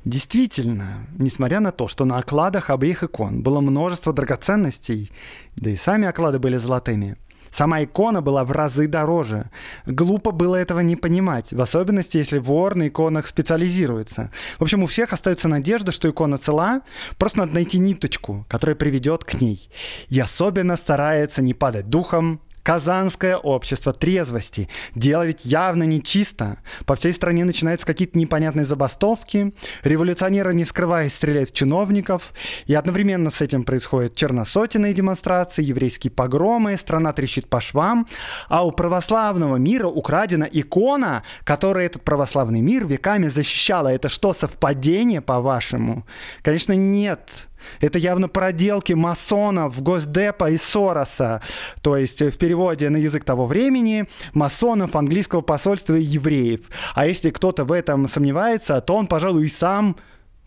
Действительно, 0.06 1.06
несмотря 1.18 1.60
на 1.60 1.72
то, 1.72 1.88
что 1.88 2.06
на 2.06 2.16
окладах 2.16 2.70
обеих 2.70 3.02
икон 3.02 3.42
было 3.42 3.60
множество 3.60 4.14
драгоценностей, 4.14 5.12
да 5.56 5.70
и 5.70 5.76
сами 5.76 6.08
оклады 6.08 6.38
были 6.38 6.56
золотыми, 6.56 7.16
Сама 7.54 7.84
икона 7.84 8.20
была 8.20 8.44
в 8.44 8.50
разы 8.50 8.88
дороже. 8.88 9.48
Глупо 9.86 10.32
было 10.32 10.56
этого 10.56 10.80
не 10.80 10.96
понимать, 10.96 11.52
в 11.52 11.60
особенности, 11.60 12.16
если 12.16 12.38
вор 12.38 12.74
на 12.74 12.88
иконах 12.88 13.28
специализируется. 13.28 14.32
В 14.58 14.62
общем, 14.62 14.82
у 14.82 14.86
всех 14.86 15.12
остается 15.12 15.46
надежда, 15.46 15.92
что 15.92 16.10
икона 16.10 16.36
цела, 16.36 16.80
просто 17.16 17.38
надо 17.38 17.54
найти 17.54 17.78
ниточку, 17.78 18.44
которая 18.48 18.74
приведет 18.74 19.22
к 19.22 19.40
ней. 19.40 19.70
И 20.08 20.18
особенно 20.18 20.76
старается 20.76 21.42
не 21.42 21.54
падать 21.54 21.88
духом, 21.88 22.40
Казанское 22.64 23.37
общество 23.37 23.92
трезвости. 23.92 24.70
Дело 24.94 25.27
ведь 25.27 25.44
явно 25.44 25.83
не 25.83 26.03
чисто. 26.03 26.57
По 26.87 26.96
всей 26.96 27.12
стране 27.12 27.44
начинаются 27.44 27.87
какие-то 27.87 28.18
непонятные 28.18 28.64
забастовки. 28.64 29.53
Революционеры, 29.83 30.55
не 30.55 30.64
скрываясь, 30.64 31.14
стреляют 31.14 31.50
в 31.50 31.55
чиновников. 31.55 32.33
И 32.64 32.74
одновременно 32.74 33.31
с 33.31 33.42
этим 33.42 33.64
происходят 33.64 34.16
черносотенные 34.16 34.94
демонстрации, 34.94 35.62
еврейские 35.62 36.11
погромы, 36.11 36.79
страна 36.79 37.12
трещит 37.12 37.50
по 37.50 37.61
швам. 37.61 38.07
А 38.48 38.66
у 38.66 38.72
православного 38.72 39.57
мира 39.57 39.87
украдена 39.87 40.48
икона, 40.50 41.22
которая 41.44 41.85
этот 41.85 42.03
православный 42.03 42.62
мир 42.62 42.87
веками 42.87 43.29
защищала. 43.29 43.88
Это 43.88 44.09
что, 44.09 44.33
совпадение, 44.33 45.20
по-вашему? 45.20 46.07
Конечно, 46.40 46.72
нет. 46.72 47.46
Это 47.81 47.98
явно 47.98 48.29
проделки 48.29 48.92
масонов, 48.92 49.83
Госдепа 49.83 50.50
и 50.50 50.59
Сороса. 50.59 51.42
То 51.83 51.96
есть 51.96 52.20
в 52.20 52.37
переводе 52.38 52.90
на 52.90 52.96
язык 52.96 53.24
того 53.24 53.46
времени 53.46 54.07
масонов 54.33 54.96
английского 54.96 55.40
посольства 55.40 55.94
и 55.94 56.03
евреев. 56.03 56.61
А 56.94 57.07
если 57.07 57.31
кто-то 57.31 57.64
в 57.64 57.72
этом 57.72 58.09
сомневается, 58.09 58.81
то 58.81 58.96
он, 58.96 59.07
пожалуй, 59.07 59.46
и 59.46 59.48
сам 59.48 59.96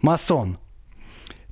масон. 0.02 0.58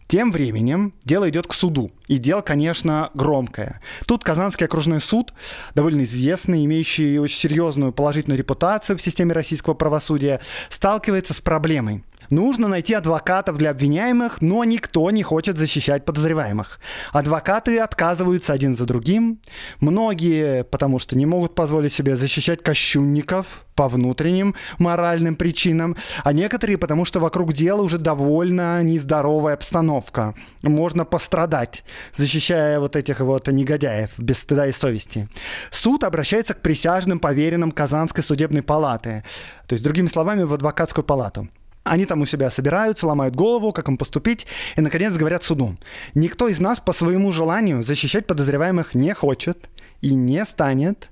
Тем 0.07 0.31
временем 0.31 0.93
дело 1.03 1.27
идет 1.29 1.47
к 1.47 1.53
суду. 1.53 1.91
И 2.07 2.17
дело, 2.17 2.41
конечно, 2.41 3.09
громкое. 3.15 3.81
Тут 4.05 4.23
Казанский 4.23 4.67
окружной 4.67 5.01
суд, 5.01 5.33
довольно 5.73 6.03
известный, 6.03 6.63
имеющий 6.65 7.17
очень 7.17 7.39
серьезную 7.39 7.91
положительную 7.91 8.37
репутацию 8.37 8.97
в 8.97 9.01
системе 9.01 9.33
российского 9.33 9.73
правосудия, 9.73 10.41
сталкивается 10.69 11.33
с 11.33 11.41
проблемой. 11.41 12.03
Нужно 12.29 12.67
найти 12.67 12.93
адвокатов 12.93 13.57
для 13.57 13.71
обвиняемых, 13.71 14.41
но 14.41 14.63
никто 14.63 15.09
не 15.11 15.23
хочет 15.23 15.57
защищать 15.57 16.05
подозреваемых. 16.05 16.79
Адвокаты 17.11 17.79
отказываются 17.79 18.53
один 18.53 18.75
за 18.75 18.85
другим. 18.85 19.39
Многие, 19.79 20.63
потому 20.63 20.99
что 20.99 21.17
не 21.17 21.25
могут 21.25 21.55
позволить 21.55 21.93
себе 21.93 22.15
защищать 22.15 22.61
кощунников 22.63 23.65
по 23.75 23.89
внутренним 23.89 24.55
моральным 24.79 25.35
причинам, 25.35 25.95
а 26.23 26.33
некоторые, 26.33 26.77
потому 26.77 27.05
что 27.05 27.19
вокруг 27.19 27.53
дела 27.53 27.81
уже 27.81 27.97
довольно 27.97 28.81
нездоровая 28.83 29.53
обстановка. 29.53 30.33
Можно 30.63 31.05
пострадать, 31.05 31.83
защищая 32.15 32.79
вот 32.79 32.95
этих 32.95 33.19
вот 33.19 33.47
негодяев 33.47 34.11
без 34.17 34.39
стыда 34.39 34.67
и 34.67 34.71
совести. 34.71 35.27
Суд 35.71 36.03
обращается 36.03 36.53
к 36.53 36.61
присяжным 36.61 37.19
поверенным 37.19 37.71
Казанской 37.71 38.23
судебной 38.23 38.63
палаты, 38.63 39.23
то 39.67 39.73
есть, 39.73 39.83
другими 39.83 40.07
словами, 40.07 40.43
в 40.43 40.53
адвокатскую 40.53 41.03
палату. 41.03 41.49
Они 41.85 42.07
там 42.07 42.21
у 42.21 42.25
себя 42.25 42.49
собираются, 42.49 43.05
ломают 43.05 43.35
голову, 43.35 43.71
как 43.71 43.87
им 43.87 43.97
поступить, 43.97 44.47
и, 44.75 44.81
наконец, 44.81 45.13
говорят 45.13 45.43
суду. 45.43 45.77
Никто 46.15 46.47
из 46.47 46.59
нас 46.59 46.79
по 46.79 46.93
своему 46.93 47.31
желанию 47.31 47.83
защищать 47.83 48.25
подозреваемых 48.25 48.95
не 48.95 49.13
хочет 49.13 49.69
и 50.01 50.15
не 50.15 50.43
станет, 50.45 51.11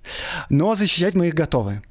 но 0.49 0.73
защищать 0.73 1.13
мы 1.13 1.27
их 1.27 1.35
готовы. 1.35 1.83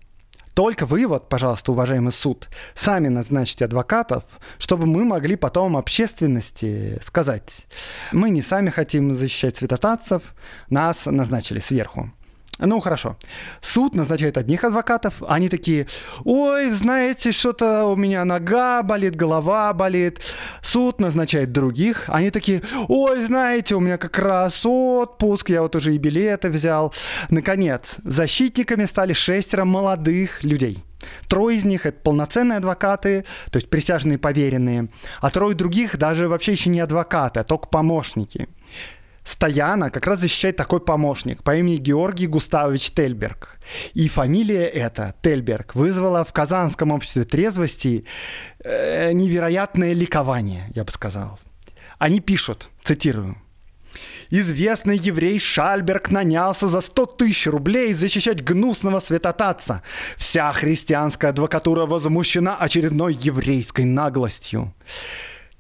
Только 0.54 0.84
вы, 0.84 1.06
вот, 1.06 1.28
пожалуйста, 1.28 1.70
уважаемый 1.70 2.12
суд, 2.12 2.48
сами 2.74 3.06
назначите 3.06 3.64
адвокатов, 3.66 4.24
чтобы 4.58 4.86
мы 4.86 5.04
могли 5.04 5.36
потом 5.36 5.76
общественности 5.76 7.00
сказать, 7.04 7.68
мы 8.10 8.30
не 8.30 8.42
сами 8.42 8.68
хотим 8.68 9.14
защищать 9.14 9.56
святотатцев, 9.56 10.34
нас 10.68 11.06
назначили 11.06 11.60
сверху. 11.60 12.10
Ну, 12.58 12.80
хорошо. 12.80 13.16
Суд 13.60 13.94
назначает 13.94 14.36
одних 14.36 14.62
адвокатов, 14.62 15.22
они 15.26 15.48
такие, 15.48 15.86
ой, 16.24 16.70
знаете, 16.70 17.32
что-то 17.32 17.86
у 17.86 17.96
меня 17.96 18.24
нога 18.24 18.82
болит, 18.82 19.16
голова 19.16 19.72
болит. 19.72 20.20
Суд 20.62 21.00
назначает 21.00 21.50
других, 21.50 22.04
они 22.08 22.30
такие, 22.30 22.62
ой, 22.88 23.24
знаете, 23.24 23.74
у 23.74 23.80
меня 23.80 23.96
как 23.96 24.18
раз 24.18 24.64
отпуск, 24.64 25.48
я 25.48 25.62
вот 25.62 25.74
уже 25.76 25.94
и 25.94 25.98
билеты 25.98 26.50
взял. 26.50 26.94
Наконец, 27.30 27.96
защитниками 28.04 28.84
стали 28.84 29.14
шестеро 29.14 29.64
молодых 29.64 30.44
людей. 30.44 30.84
Трое 31.28 31.56
из 31.56 31.64
них— 31.64 31.86
это 31.86 31.98
полноценные 32.00 32.58
адвокаты, 32.58 33.24
то 33.50 33.56
есть 33.56 33.70
присяжные 33.70 34.18
поверенные, 34.18 34.88
а 35.20 35.30
трое 35.30 35.56
других 35.56 35.96
даже 35.98 36.28
вообще 36.28 36.52
еще 36.52 36.70
не 36.70 36.78
адвокаты, 36.78 37.40
а 37.40 37.44
только 37.44 37.66
помощники— 37.66 38.46
Стояна 39.24 39.90
как 39.90 40.06
раз 40.06 40.20
защищает 40.20 40.56
такой 40.56 40.80
помощник 40.80 41.42
по 41.42 41.56
имени 41.56 41.76
Георгий 41.76 42.26
Густавович 42.26 42.90
Тельберг. 42.90 43.58
И 43.94 44.08
фамилия 44.08 44.66
эта, 44.66 45.14
Тельберг, 45.22 45.74
вызвала 45.74 46.24
в 46.24 46.32
Казанском 46.32 46.90
обществе 46.90 47.24
трезвости 47.24 48.04
э, 48.64 49.12
невероятное 49.12 49.92
ликование, 49.92 50.70
я 50.74 50.85
бы 50.85 50.90
сказал. 50.90 51.38
Они 51.98 52.20
пишут, 52.20 52.70
цитирую, 52.82 53.37
Известный 54.30 54.96
еврей 54.96 55.38
Шальберг 55.38 56.11
нанялся 56.11 56.66
за 56.66 56.80
100 56.80 57.06
тысяч 57.06 57.46
рублей 57.46 57.92
защищать 57.92 58.42
гнусного 58.42 59.00
святотатца. 59.00 59.82
Вся 60.16 60.50
христианская 60.52 61.28
адвокатура 61.28 61.85
возмущена 61.85 62.56
очередной 62.56 63.12
еврейской 63.12 63.85
наглостью. 63.85 64.72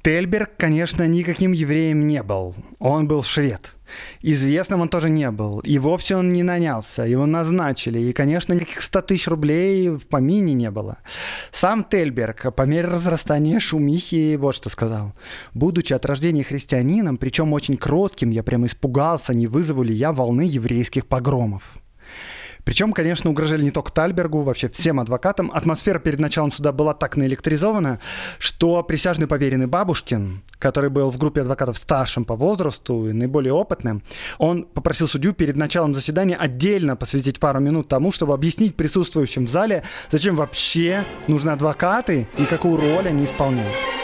Тельберг, 0.02 0.50
конечно, 0.56 1.06
никаким 1.06 1.52
евреем 1.52 2.08
не 2.08 2.24
был. 2.24 2.56
Он 2.80 3.06
был 3.06 3.22
швед. 3.22 3.76
Известным 4.20 4.80
он 4.80 4.88
тоже 4.88 5.08
не 5.08 5.30
был. 5.30 5.60
И 5.60 5.78
вовсе 5.78 6.16
он 6.16 6.32
не 6.32 6.42
нанялся. 6.42 7.04
Его 7.04 7.24
назначили. 7.24 8.00
И, 8.00 8.12
конечно, 8.12 8.52
никаких 8.52 8.82
100 8.82 9.02
тысяч 9.02 9.28
рублей 9.28 9.90
в 9.90 10.06
помине 10.08 10.54
не 10.54 10.72
было. 10.72 10.98
Сам 11.52 11.84
Тельберг 11.84 12.52
по 12.52 12.62
мере 12.62 12.88
разрастания 12.88 13.60
шумихи 13.60 14.34
вот 14.36 14.56
что 14.56 14.70
сказал. 14.70 15.14
«Будучи 15.54 15.92
от 15.92 16.04
рождения 16.04 16.42
христианином, 16.42 17.16
причем 17.16 17.52
очень 17.52 17.76
кротким, 17.76 18.30
я 18.30 18.42
прямо 18.42 18.66
испугался, 18.66 19.34
не 19.34 19.46
вызову 19.46 19.84
ли 19.84 19.94
я 19.94 20.12
волны 20.12 20.42
еврейских 20.42 21.06
погромов». 21.06 21.81
Причем, 22.64 22.92
конечно, 22.92 23.30
угрожали 23.30 23.62
не 23.62 23.70
только 23.70 23.92
Тальбергу, 23.92 24.42
вообще 24.42 24.68
всем 24.68 25.00
адвокатам. 25.00 25.50
Атмосфера 25.52 25.98
перед 25.98 26.20
началом 26.20 26.52
суда 26.52 26.72
была 26.72 26.94
так 26.94 27.16
наэлектризована, 27.16 27.98
что 28.38 28.82
присяжный 28.82 29.26
поверенный 29.26 29.66
Бабушкин, 29.66 30.42
который 30.58 30.90
был 30.90 31.10
в 31.10 31.18
группе 31.18 31.40
адвокатов 31.40 31.76
старшим 31.76 32.24
по 32.24 32.36
возрасту 32.36 33.08
и 33.08 33.12
наиболее 33.12 33.52
опытным, 33.52 34.02
он 34.38 34.64
попросил 34.64 35.08
судью 35.08 35.32
перед 35.32 35.56
началом 35.56 35.94
заседания 35.94 36.36
отдельно 36.36 36.96
посвятить 36.96 37.40
пару 37.40 37.60
минут 37.60 37.88
тому, 37.88 38.12
чтобы 38.12 38.34
объяснить 38.34 38.76
присутствующим 38.76 39.46
в 39.46 39.50
зале, 39.50 39.82
зачем 40.10 40.36
вообще 40.36 41.04
нужны 41.26 41.50
адвокаты 41.50 42.28
и 42.38 42.44
какую 42.44 42.76
роль 42.76 43.08
они 43.08 43.24
исполняют. 43.24 44.01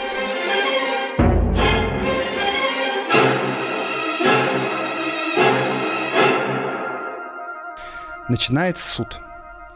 Начинается 8.29 8.87
суд. 8.87 9.19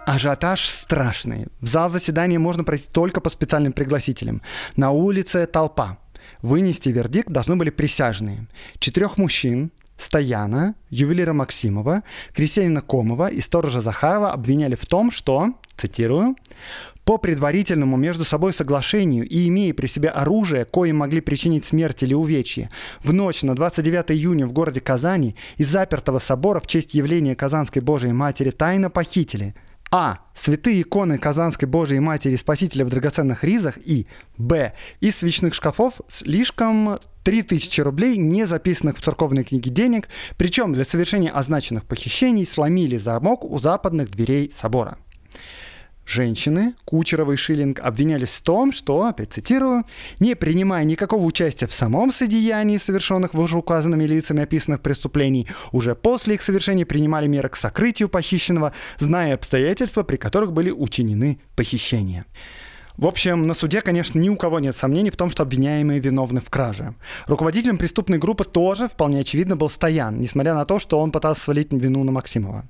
Ажиотаж 0.05 0.67
страшный. 0.67 1.47
В 1.59 1.65
зал 1.67 1.89
заседания 1.89 2.37
можно 2.37 2.63
пройти 2.63 2.85
только 2.91 3.19
по 3.19 3.31
специальным 3.31 3.73
пригласителям. 3.73 4.43
На 4.75 4.91
улице 4.91 5.47
толпа. 5.47 5.97
Вынести 6.43 6.89
вердикт 6.89 7.29
должны 7.29 7.55
были 7.55 7.71
присяжные. 7.71 8.45
Четырех 8.77 9.17
мужчин, 9.17 9.71
Стояна, 9.97 10.75
ювелира 10.89 11.33
Максимова, 11.33 12.03
крестьянина 12.35 12.81
Комова 12.81 13.27
и 13.27 13.41
сторожа 13.41 13.81
Захарова 13.81 14.33
обвиняли 14.33 14.75
в 14.75 14.85
том, 14.85 15.09
что, 15.09 15.53
цитирую, 15.75 16.35
по 17.05 17.17
предварительному 17.17 17.97
между 17.97 18.23
собой 18.23 18.53
соглашению 18.53 19.27
и 19.27 19.47
имея 19.47 19.73
при 19.73 19.87
себе 19.87 20.09
оружие, 20.09 20.65
коим 20.65 20.97
могли 20.97 21.21
причинить 21.21 21.65
смерть 21.65 22.03
или 22.03 22.13
увечье, 22.13 22.69
в 23.03 23.13
ночь 23.13 23.43
на 23.43 23.55
29 23.55 24.11
июня 24.11 24.45
в 24.45 24.53
городе 24.53 24.81
Казани 24.81 25.35
из 25.57 25.69
запертого 25.69 26.19
собора 26.19 26.59
в 26.59 26.67
честь 26.67 26.93
явления 26.93 27.35
Казанской 27.35 27.81
Божией 27.81 28.13
Матери 28.13 28.51
тайно 28.51 28.89
похитили– 28.89 29.55
а. 29.95 30.21
Святые 30.33 30.81
иконы 30.81 31.19
Казанской 31.19 31.67
Божией 31.67 31.99
Матери 31.99 32.35
Спасителя 32.35 32.83
в 32.83 32.89
драгоценных 32.89 33.43
ризах 33.43 33.77
и 33.77 34.07
Б. 34.39 34.73
Из 35.01 35.17
свечных 35.17 35.53
шкафов 35.53 36.01
слишком 36.07 36.97
3000 37.23 37.81
рублей, 37.81 38.17
не 38.17 38.47
записанных 38.47 38.97
в 38.97 39.01
церковной 39.01 39.43
книге 39.43 39.69
денег, 39.69 40.09
причем 40.35 40.73
для 40.73 40.83
совершения 40.83 41.29
означенных 41.29 41.83
похищений 41.83 42.47
сломили 42.47 42.97
замок 42.97 43.43
у 43.43 43.59
западных 43.59 44.09
дверей 44.09 44.51
собора. 44.59 44.97
Женщины, 46.05 46.75
Кучерова 46.85 47.31
и 47.31 47.35
Шиллинг, 47.35 47.79
обвинялись 47.79 48.29
в 48.29 48.41
том, 48.41 48.71
что, 48.71 49.05
опять 49.05 49.33
цитирую, 49.33 49.85
не 50.19 50.35
принимая 50.35 50.83
никакого 50.83 51.23
участия 51.23 51.67
в 51.67 51.73
самом 51.73 52.11
содеянии, 52.11 52.77
совершенных 52.77 53.33
вышеуказанными 53.33 54.03
лицами 54.03 54.43
описанных 54.43 54.81
преступлений, 54.81 55.47
уже 55.71 55.95
после 55.95 56.35
их 56.35 56.41
совершения 56.41 56.85
принимали 56.85 57.27
меры 57.27 57.49
к 57.49 57.55
сокрытию 57.55 58.09
похищенного, 58.09 58.73
зная 58.99 59.35
обстоятельства, 59.35 60.03
при 60.03 60.17
которых 60.17 60.51
были 60.51 60.71
учинены 60.71 61.39
похищения. 61.55 62.25
В 62.97 63.07
общем, 63.07 63.47
на 63.47 63.55
суде, 63.55 63.81
конечно, 63.81 64.19
ни 64.19 64.29
у 64.29 64.35
кого 64.35 64.59
нет 64.59 64.77
сомнений 64.77 65.09
в 65.09 65.17
том, 65.17 65.31
что 65.31 65.41
обвиняемые 65.41 65.99
виновны 65.99 66.41
в 66.41 66.49
краже. 66.51 66.93
Руководителем 67.25 67.77
преступной 67.77 68.19
группы 68.19 68.43
тоже, 68.43 68.87
вполне 68.87 69.21
очевидно, 69.21 69.55
был 69.55 69.67
Стоян, 69.69 70.19
несмотря 70.19 70.53
на 70.53 70.63
то, 70.65 70.77
что 70.77 70.99
он 70.99 71.11
пытался 71.11 71.41
свалить 71.41 71.71
вину 71.71 72.03
на 72.03 72.11
Максимова. 72.11 72.65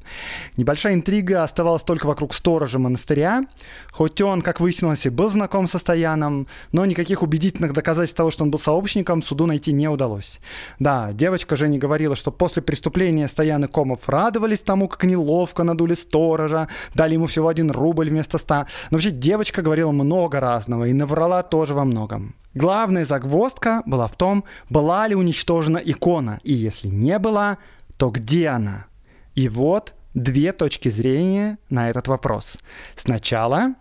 Небольшая 0.55 0.93
интрига 0.93 1.43
оставалась 1.43 1.83
только 1.83 2.07
вокруг 2.07 2.33
сторожа 2.33 2.79
монастыря. 2.79 3.43
Хоть 3.91 4.21
он, 4.21 4.41
как 4.41 4.61
выяснилось, 4.61 5.05
и 5.05 5.09
был 5.09 5.29
знаком 5.29 5.67
со 5.67 5.77
Стояном, 5.77 6.47
но 6.71 6.85
никаких 6.85 7.21
убедительных 7.21 7.73
доказательств 7.73 8.15
того, 8.15 8.31
что 8.31 8.45
он 8.45 8.51
был 8.51 8.59
сообщником, 8.59 9.21
суду 9.21 9.45
найти 9.45 9.73
не 9.73 9.89
удалось. 9.89 10.39
Да, 10.79 11.11
девочка 11.11 11.57
Женя 11.57 11.77
говорила, 11.77 12.15
что 12.15 12.31
после 12.31 12.61
преступления 12.61 13.27
Стоян 13.27 13.65
и 13.65 13.67
Комов 13.67 14.07
радовались 14.07 14.59
тому, 14.59 14.87
как 14.87 15.03
они 15.03 15.17
ловко 15.17 15.63
надули 15.63 15.95
сторожа, 15.95 16.69
дали 16.95 17.15
ему 17.15 17.27
всего 17.27 17.49
один 17.49 17.71
рубль 17.71 18.09
вместо 18.09 18.37
ста. 18.37 18.67
Но 18.89 18.95
вообще 18.97 19.11
девочка 19.11 19.61
говорила 19.61 19.91
много 19.91 20.12
много 20.13 20.39
разного 20.39 20.87
и 20.87 20.93
наврала 20.93 21.41
тоже 21.41 21.73
во 21.73 21.85
многом. 21.85 22.35
Главная 22.53 23.03
загвоздка 23.03 23.81
была 23.87 24.07
в 24.07 24.15
том, 24.15 24.43
была 24.69 25.07
ли 25.07 25.15
уничтожена 25.15 25.79
икона, 25.83 26.39
и 26.43 26.53
если 26.53 26.87
не 26.87 27.17
была, 27.17 27.57
то 27.97 28.11
где 28.11 28.49
она? 28.49 28.85
И 29.33 29.49
вот 29.49 29.93
две 30.13 30.53
точки 30.53 30.89
зрения 30.89 31.57
на 31.71 31.89
этот 31.89 32.07
вопрос. 32.07 32.57
Сначала, 32.95 33.73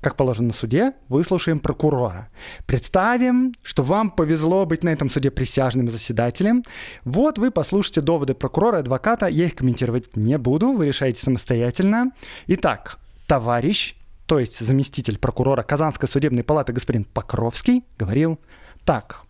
как 0.00 0.16
положено 0.16 0.48
на 0.48 0.54
суде, 0.54 0.92
выслушаем 1.08 1.60
прокурора. 1.60 2.28
Представим, 2.66 3.54
что 3.62 3.84
вам 3.84 4.10
повезло 4.10 4.66
быть 4.66 4.82
на 4.82 4.88
этом 4.88 5.08
суде 5.08 5.30
присяжным 5.30 5.88
заседателем. 5.88 6.64
Вот 7.04 7.38
вы 7.38 7.52
послушайте 7.52 8.00
доводы 8.00 8.34
прокурора 8.34 8.78
и 8.78 8.80
адвоката, 8.80 9.26
я 9.26 9.44
их 9.44 9.54
комментировать 9.54 10.16
не 10.16 10.36
буду, 10.36 10.72
вы 10.72 10.88
решаете 10.88 11.22
самостоятельно. 11.22 12.10
Итак, 12.48 12.98
товарищ 13.28 13.94
то 14.30 14.38
есть 14.38 14.64
заместитель 14.64 15.18
прокурора 15.18 15.64
Казанской 15.64 16.08
судебной 16.08 16.44
палаты 16.44 16.72
господин 16.72 17.02
Покровский, 17.02 17.82
говорил 17.98 18.38
так. 18.84 19.22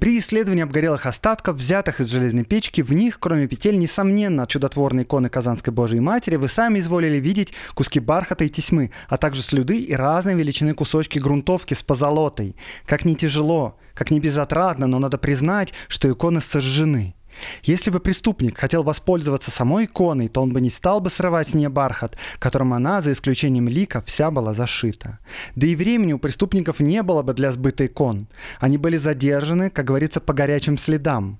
При 0.00 0.18
исследовании 0.18 0.64
обгорелых 0.64 1.06
остатков, 1.06 1.54
взятых 1.54 2.00
из 2.00 2.08
железной 2.08 2.42
печки, 2.42 2.80
в 2.80 2.92
них, 2.92 3.20
кроме 3.20 3.46
петель, 3.46 3.78
несомненно, 3.78 4.48
чудотворной 4.48 5.04
иконы 5.04 5.28
Казанской 5.28 5.72
Божией 5.72 6.00
Матери, 6.00 6.34
вы 6.34 6.48
сами 6.48 6.80
изволили 6.80 7.18
видеть 7.18 7.54
куски 7.74 8.00
бархата 8.00 8.42
и 8.42 8.48
тесьмы, 8.48 8.90
а 9.08 9.18
также 9.18 9.40
слюды 9.40 9.78
и 9.78 9.94
разной 9.94 10.34
величины 10.34 10.74
кусочки 10.74 11.20
грунтовки 11.20 11.74
с 11.74 11.84
позолотой. 11.84 12.56
Как 12.86 13.04
не 13.04 13.14
тяжело, 13.14 13.78
как 13.94 14.10
не 14.10 14.18
безотрадно, 14.18 14.88
но 14.88 14.98
надо 14.98 15.18
признать, 15.18 15.72
что 15.86 16.10
иконы 16.10 16.40
сожжены. 16.40 17.14
Если 17.62 17.90
бы 17.90 18.00
преступник 18.00 18.58
хотел 18.58 18.82
воспользоваться 18.82 19.50
самой 19.50 19.84
иконой, 19.84 20.28
то 20.28 20.42
он 20.42 20.52
бы 20.52 20.60
не 20.60 20.70
стал 20.70 21.00
бы 21.00 21.10
срывать 21.10 21.48
с 21.48 21.54
нее 21.54 21.68
бархат, 21.68 22.16
которым 22.38 22.72
она, 22.72 23.00
за 23.00 23.12
исключением 23.12 23.68
лика, 23.68 24.02
вся 24.06 24.30
была 24.30 24.54
зашита. 24.54 25.18
Да 25.54 25.66
и 25.66 25.76
времени 25.76 26.12
у 26.12 26.18
преступников 26.18 26.80
не 26.80 27.02
было 27.02 27.22
бы 27.22 27.34
для 27.34 27.52
сбыта 27.52 27.86
икон. 27.86 28.28
Они 28.60 28.78
были 28.78 28.96
задержаны, 28.96 29.70
как 29.70 29.86
говорится, 29.86 30.20
по 30.20 30.32
горячим 30.32 30.78
следам. 30.78 31.38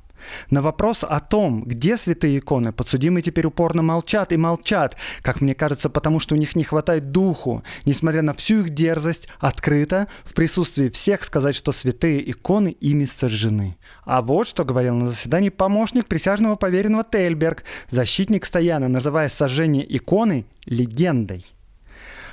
На 0.50 0.62
вопрос 0.62 1.04
о 1.08 1.20
том, 1.20 1.64
где 1.64 1.96
святые 1.96 2.38
иконы, 2.38 2.72
подсудимые 2.72 3.22
теперь 3.22 3.46
упорно 3.46 3.82
молчат 3.82 4.32
и 4.32 4.36
молчат, 4.36 4.96
как 5.22 5.40
мне 5.40 5.54
кажется, 5.54 5.88
потому 5.90 6.20
что 6.20 6.34
у 6.34 6.38
них 6.38 6.56
не 6.56 6.64
хватает 6.64 7.10
духу, 7.10 7.62
несмотря 7.84 8.22
на 8.22 8.34
всю 8.34 8.60
их 8.60 8.70
дерзость, 8.70 9.28
открыто, 9.38 10.08
в 10.24 10.34
присутствии 10.34 10.88
всех 10.88 11.24
сказать, 11.24 11.54
что 11.54 11.72
святые 11.72 12.30
иконы 12.30 12.68
ими 12.68 13.04
сожжены. 13.04 13.76
А 14.04 14.22
вот 14.22 14.48
что 14.48 14.64
говорил 14.64 14.94
на 14.94 15.08
заседании 15.08 15.50
помощник 15.50 16.06
присяжного 16.06 16.56
поверенного 16.56 17.04
Тельберг, 17.04 17.64
защитник 17.90 18.44
Стояна, 18.44 18.88
называя 18.88 19.28
сожжение 19.28 19.84
иконы 19.96 20.46
легендой. 20.66 21.44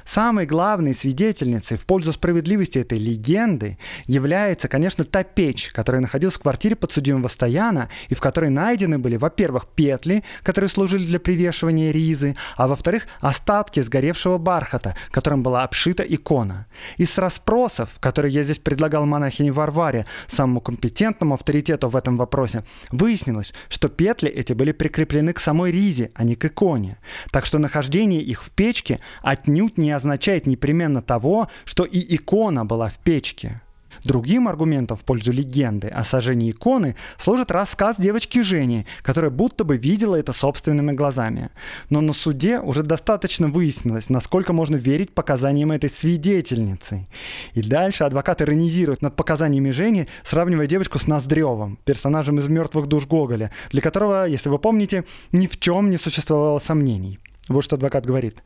Самой 0.06 0.46
главной 0.46 0.94
свидетельницей 0.94 1.78
в 1.78 1.86
пользу 1.86 2.14
справедливости 2.14 2.78
этой 2.78 3.00
легенды 3.00 3.80
является, 4.06 4.68
конечно, 4.68 5.04
та 5.04 5.24
печь, 5.24 5.72
которая 5.72 6.02
находилась 6.02 6.36
в 6.36 6.40
квартире 6.40 6.76
подсудимого 6.76 7.28
Стояна 7.28 7.90
и 8.10 8.16
в 8.16 8.22
которой 8.22 8.52
найдены 8.52 9.00
были, 9.00 9.18
во-первых, 9.18 9.68
петли, 9.68 10.24
которые 10.44 10.70
служили 10.70 11.06
для 11.06 11.20
привешивания 11.20 11.92
ризы, 11.92 12.36
а 12.56 12.68
во-вторых, 12.68 13.08
остатки 13.20 13.80
сгоревшего 13.80 14.38
бархата, 14.38 14.96
которым 15.10 15.42
была 15.42 15.64
обшита 15.64 16.04
икона. 16.04 16.68
Из 16.98 17.18
расспросов, 17.18 17.98
которые 18.00 18.32
я 18.32 18.44
здесь 18.44 18.60
предлагал 18.60 19.08
монахине 19.08 19.52
Варваре, 19.52 20.06
самому 20.28 20.62
компетентному 20.62 21.34
авторитету 21.34 21.90
в 21.90 21.96
этом 21.96 22.18
вопросе, 22.18 22.64
выяснилось, 22.92 23.54
что 23.70 23.90
петли 23.90 24.30
эти 24.30 24.54
были 24.54 24.72
прикреплены 24.72 25.34
к 25.34 25.40
самой 25.40 25.72
ризе, 25.72 26.12
а 26.14 26.24
не 26.24 26.36
к 26.36 26.46
иконе. 26.46 26.98
Так 27.32 27.48
что 27.48 27.58
нахождение 27.58 28.22
их 28.22 28.44
в 28.44 28.52
печке 28.52 29.00
отнюдь 29.24 29.80
не 29.80 29.95
означает 29.96 30.46
непременно 30.46 31.02
того, 31.02 31.48
что 31.66 31.86
и 31.86 32.16
икона 32.16 32.66
была 32.66 32.90
в 32.90 32.98
печке. 33.00 33.62
Другим 34.04 34.48
аргументом 34.48 34.98
в 34.98 35.04
пользу 35.04 35.32
легенды 35.32 35.88
о 35.88 36.04
сожжении 36.04 36.52
иконы 36.52 36.96
служит 37.18 37.52
рассказ 37.52 37.96
девочки 37.98 38.42
Жени, 38.42 38.86
которая 39.02 39.32
будто 39.32 39.64
бы 39.64 39.78
видела 39.78 40.16
это 40.16 40.34
собственными 40.34 40.92
глазами. 40.92 41.50
Но 41.90 42.02
на 42.02 42.14
суде 42.14 42.60
уже 42.60 42.84
достаточно 42.84 43.48
выяснилось, 43.48 44.10
насколько 44.10 44.54
можно 44.54 44.76
верить 44.76 45.14
показаниям 45.14 45.72
этой 45.72 45.90
свидетельницы. 45.90 47.08
И 47.54 47.62
дальше 47.62 48.04
адвокат 48.04 48.42
иронизирует 48.42 49.02
над 49.02 49.16
показаниями 49.16 49.72
Жени, 49.72 50.08
сравнивая 50.24 50.68
девочку 50.68 51.00
с 51.00 51.08
Ноздревым, 51.08 51.80
персонажем 51.86 52.40
из 52.40 52.48
«Мертвых 52.48 52.88
душ 52.88 53.08
Гоголя», 53.08 53.52
для 53.72 53.82
которого, 53.82 54.28
если 54.28 54.50
вы 54.50 54.60
помните, 54.60 55.06
ни 55.32 55.48
в 55.48 55.60
чем 55.60 55.90
не 55.90 55.98
существовало 55.98 56.60
сомнений. 56.60 57.20
Вот 57.48 57.64
что 57.64 57.76
адвокат 57.76 58.08
говорит. 58.08 58.42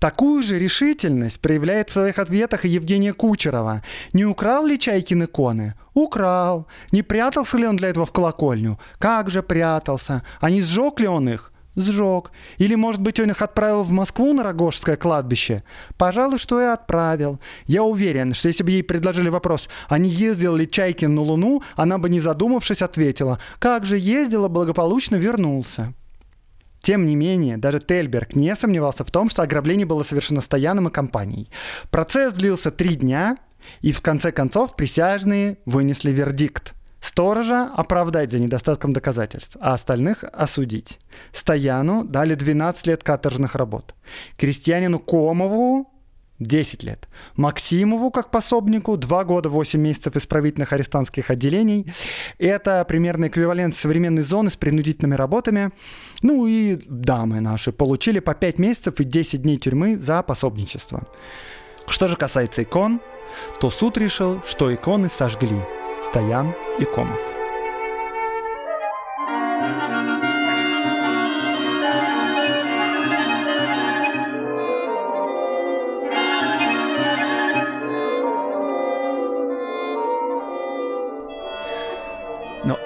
Такую 0.00 0.42
же 0.42 0.58
решительность 0.58 1.40
проявляет 1.40 1.88
в 1.88 1.92
своих 1.92 2.18
ответах 2.18 2.64
и 2.64 2.68
Евгения 2.68 3.12
Кучерова. 3.12 3.82
Не 4.12 4.24
украл 4.24 4.66
ли 4.66 4.76
Чайкин 4.76 5.24
иконы? 5.24 5.74
Украл. 5.94 6.66
Не 6.90 7.02
прятался 7.02 7.58
ли 7.58 7.66
он 7.66 7.76
для 7.76 7.90
этого 7.90 8.06
в 8.06 8.12
колокольню? 8.12 8.78
Как 8.98 9.30
же 9.30 9.42
прятался? 9.44 10.24
А 10.40 10.50
не 10.50 10.62
сжег 10.62 10.98
ли 10.98 11.06
он 11.06 11.28
их? 11.28 11.52
Сжег. 11.76 12.32
Или, 12.58 12.74
может 12.74 13.00
быть, 13.00 13.20
он 13.20 13.30
их 13.30 13.40
отправил 13.40 13.84
в 13.84 13.92
Москву 13.92 14.32
на 14.32 14.42
Рогожское 14.42 14.96
кладбище? 14.96 15.62
Пожалуй, 15.96 16.40
что 16.40 16.60
и 16.60 16.64
отправил. 16.64 17.38
Я 17.66 17.84
уверен, 17.84 18.34
что 18.34 18.48
если 18.48 18.64
бы 18.64 18.72
ей 18.72 18.82
предложили 18.82 19.28
вопрос, 19.28 19.68
а 19.88 19.96
не 19.98 20.08
ездил 20.08 20.56
ли 20.56 20.68
Чайкин 20.68 21.14
на 21.14 21.22
Луну, 21.22 21.62
она 21.76 21.98
бы, 21.98 22.10
не 22.10 22.18
задумавшись, 22.18 22.82
ответила, 22.82 23.38
как 23.60 23.86
же 23.86 23.96
ездила, 23.96 24.48
благополучно 24.48 25.14
вернулся. 25.14 25.94
Тем 26.80 27.04
не 27.04 27.14
менее, 27.14 27.56
даже 27.56 27.80
Тельберг 27.80 28.34
не 28.34 28.54
сомневался 28.56 29.04
в 29.04 29.10
том, 29.10 29.28
что 29.28 29.42
ограбление 29.42 29.86
было 29.86 30.02
совершено 30.02 30.40
Стояном 30.40 30.88
и 30.88 30.90
компанией. 30.90 31.50
Процесс 31.90 32.32
длился 32.32 32.70
три 32.70 32.94
дня, 32.96 33.36
и 33.82 33.92
в 33.92 34.00
конце 34.00 34.32
концов 34.32 34.76
присяжные 34.76 35.58
вынесли 35.66 36.10
вердикт. 36.10 36.74
Сторожа 37.00 37.70
оправдать 37.74 38.30
за 38.30 38.38
недостатком 38.38 38.92
доказательств, 38.92 39.56
а 39.60 39.72
остальных 39.72 40.22
осудить. 40.22 40.98
Стояну 41.32 42.04
дали 42.04 42.34
12 42.34 42.86
лет 42.86 43.02
каторжных 43.02 43.54
работ. 43.54 43.94
Крестьянину 44.36 44.98
Комову 44.98 45.89
10 46.40 46.82
лет. 46.82 47.08
Максимову, 47.36 48.10
как 48.10 48.30
пособнику, 48.30 48.96
2 48.96 49.24
года 49.24 49.48
8 49.48 49.80
месяцев 49.80 50.16
исправительных 50.16 50.72
арестантских 50.72 51.30
отделений. 51.30 51.92
Это 52.38 52.84
примерно 52.86 53.28
эквивалент 53.28 53.76
современной 53.76 54.22
зоны 54.22 54.50
с 54.50 54.56
принудительными 54.56 55.14
работами. 55.14 55.70
Ну 56.22 56.46
и 56.46 56.80
дамы 56.86 57.40
наши 57.40 57.72
получили 57.72 58.18
по 58.18 58.34
5 58.34 58.58
месяцев 58.58 59.00
и 59.00 59.04
10 59.04 59.42
дней 59.42 59.58
тюрьмы 59.58 59.98
за 59.98 60.22
пособничество. 60.22 61.06
Что 61.86 62.08
же 62.08 62.16
касается 62.16 62.62
икон, 62.62 63.00
то 63.60 63.70
суд 63.70 63.98
решил, 63.98 64.42
что 64.46 64.74
иконы 64.74 65.08
сожгли. 65.08 65.60
Стоян 66.02 66.54
и 66.78 66.84
Комов. 66.84 67.39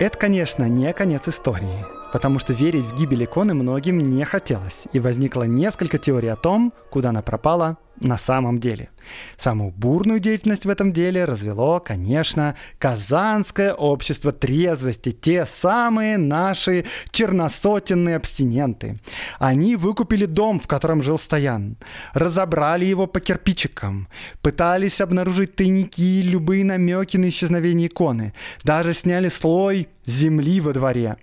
Это, 0.04 0.18
конечно, 0.18 0.68
не 0.68 0.92
конец 0.92 1.28
истории, 1.28 1.86
потому 2.14 2.38
что 2.38 2.52
верить 2.52 2.86
в 2.86 2.94
гибель 2.94 3.24
иконы 3.24 3.54
многим 3.54 3.98
не 3.98 4.24
хотелось, 4.24 4.86
и 4.92 5.00
возникло 5.00 5.42
несколько 5.42 5.98
теорий 5.98 6.28
о 6.28 6.36
том, 6.36 6.72
куда 6.88 7.08
она 7.08 7.22
пропала 7.22 7.76
на 8.00 8.18
самом 8.18 8.60
деле. 8.60 8.90
Самую 9.36 9.72
бурную 9.72 10.20
деятельность 10.20 10.64
в 10.64 10.68
этом 10.68 10.92
деле 10.92 11.24
развело, 11.24 11.80
конечно, 11.80 12.54
Казанское 12.78 13.74
общество 13.74 14.30
трезвости, 14.30 15.10
те 15.10 15.44
самые 15.44 16.16
наши 16.16 16.84
черносотенные 17.10 18.14
абстиненты. 18.14 19.00
Они 19.40 19.74
выкупили 19.74 20.26
дом, 20.26 20.60
в 20.60 20.68
котором 20.68 21.02
жил 21.02 21.18
Стоян, 21.18 21.76
разобрали 22.12 22.84
его 22.84 23.08
по 23.08 23.18
кирпичикам, 23.18 24.06
пытались 24.40 25.00
обнаружить 25.00 25.56
тайники 25.56 26.22
любые 26.22 26.64
намеки 26.64 27.16
на 27.16 27.28
исчезновение 27.28 27.88
иконы, 27.88 28.34
даже 28.62 28.94
сняли 28.94 29.28
слой 29.28 29.88
земли 30.06 30.60
во 30.60 30.72
дворе. 30.72 31.16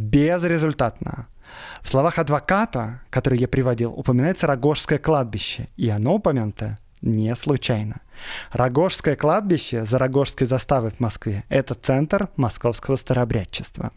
Безрезультатно. 0.00 1.26
В 1.82 1.90
словах 1.90 2.18
адвоката, 2.18 3.02
который 3.10 3.38
я 3.38 3.46
приводил, 3.46 3.92
упоминается 3.92 4.46
Рогожское 4.46 4.98
кладбище, 4.98 5.68
и 5.76 5.90
оно 5.90 6.14
упомянуто 6.14 6.78
не 7.02 7.36
случайно. 7.36 8.00
Рогожское 8.50 9.14
кладбище 9.14 9.84
за 9.84 9.98
Рогожской 9.98 10.46
заставой 10.46 10.92
в 10.92 11.00
Москве– 11.00 11.44
это 11.50 11.74
центр 11.74 12.30
московского 12.36 12.96
старообрядчества. 12.96 13.92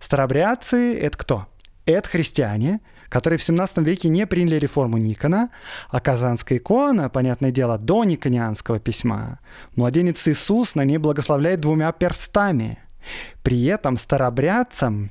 Старообрядцы– 0.00 0.94
это 1.00 1.16
кто? 1.16 1.46
Это 1.86 2.06
христиане, 2.06 2.80
которые 3.08 3.38
в 3.38 3.42
17 3.42 3.78
веке 3.78 4.10
не 4.10 4.26
приняли 4.26 4.56
реформу 4.56 4.98
Никона, 4.98 5.48
а 5.88 5.98
Казанская 6.00 6.58
икона, 6.58 7.08
понятное 7.08 7.52
дело, 7.52 7.78
до 7.78 8.04
никонианского 8.04 8.80
письма. 8.80 9.38
Младенец 9.76 10.28
Иисус 10.28 10.74
на 10.74 10.84
ней 10.84 10.98
благословляет 10.98 11.60
двумя 11.60 11.90
перстами. 11.92 12.78
При 13.42 13.64
этом 13.64 13.96
старообрядцам 13.96 15.10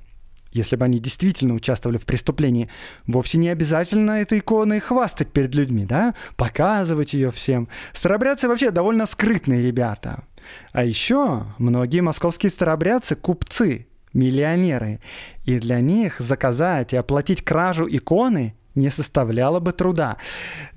если 0.57 0.75
бы 0.75 0.85
они 0.85 0.99
действительно 0.99 1.53
участвовали 1.53 1.97
в 1.97 2.05
преступлении, 2.05 2.69
вовсе 3.05 3.37
не 3.37 3.49
обязательно 3.49 4.11
этой 4.21 4.39
иконой 4.39 4.79
хвастать 4.79 5.31
перед 5.31 5.55
людьми, 5.55 5.85
да, 5.85 6.15
показывать 6.35 7.13
ее 7.13 7.31
всем. 7.31 7.69
Старобрядцы 7.93 8.47
вообще 8.47 8.71
довольно 8.71 9.05
скрытные 9.05 9.61
ребята. 9.61 10.23
А 10.71 10.83
еще 10.83 11.43
многие 11.57 12.01
московские 12.01 12.51
старобрядцы– 12.51 13.15
купцы, 13.17 13.87
миллионеры. 14.13 14.99
И 15.45 15.59
для 15.59 15.79
них 15.79 16.19
заказать 16.19 16.93
и 16.93 16.97
оплатить 16.97 17.43
кражу 17.43 17.87
иконы 17.89 18.53
не 18.75 18.89
составляло 18.89 19.59
бы 19.59 19.73
труда. 19.73 20.17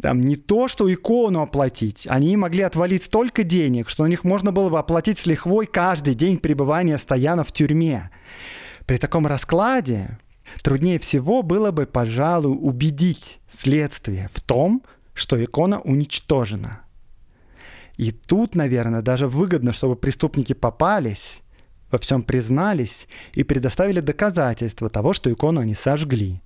Там 0.01 0.20
не 0.20 0.37
то, 0.37 0.68
что 0.68 0.93
икону 0.93 1.43
оплатить. 1.43 2.07
Они 2.09 2.37
могли 2.37 2.62
отвалить 2.62 3.05
столько 3.05 3.45
денег, 3.45 3.89
что 3.89 4.05
на 4.05 4.09
них 4.09 4.24
можно 4.24 4.53
было 4.53 4.70
бы 4.70 4.78
оплатить 4.78 5.18
с 5.18 5.26
лихвой 5.26 5.66
каждый 5.66 6.14
день 6.14 6.39
пребывания 6.39 6.99
Стояна 6.99 7.45
в 7.45 7.53
тюрьме. 7.53 8.11
При 8.91 8.99
таком 8.99 9.28
раскладе 9.28 10.18
труднее 10.64 10.99
всего 10.99 11.45
было 11.45 11.70
бы, 11.70 11.86
пожалуй, 11.86 12.59
убедить 12.61 13.38
следствие 13.47 14.28
в 14.34 14.41
том, 14.41 14.82
что 15.14 15.41
икона 15.45 15.78
уничтожена. 15.78 16.80
И 17.97 18.11
тут, 18.11 18.57
наверное, 18.57 19.01
даже 19.01 19.28
выгодно, 19.28 19.72
чтобы 19.72 19.95
преступники 19.95 20.55
попались, 20.55 21.43
во 21.93 21.99
всем 21.99 22.24
признались 22.24 23.07
и 23.32 23.45
предоставили 23.45 24.01
доказательства 24.01 24.91
того, 24.91 25.12
что 25.12 25.32
икону 25.32 25.61
они 25.61 25.74
сожгли. 25.76 26.43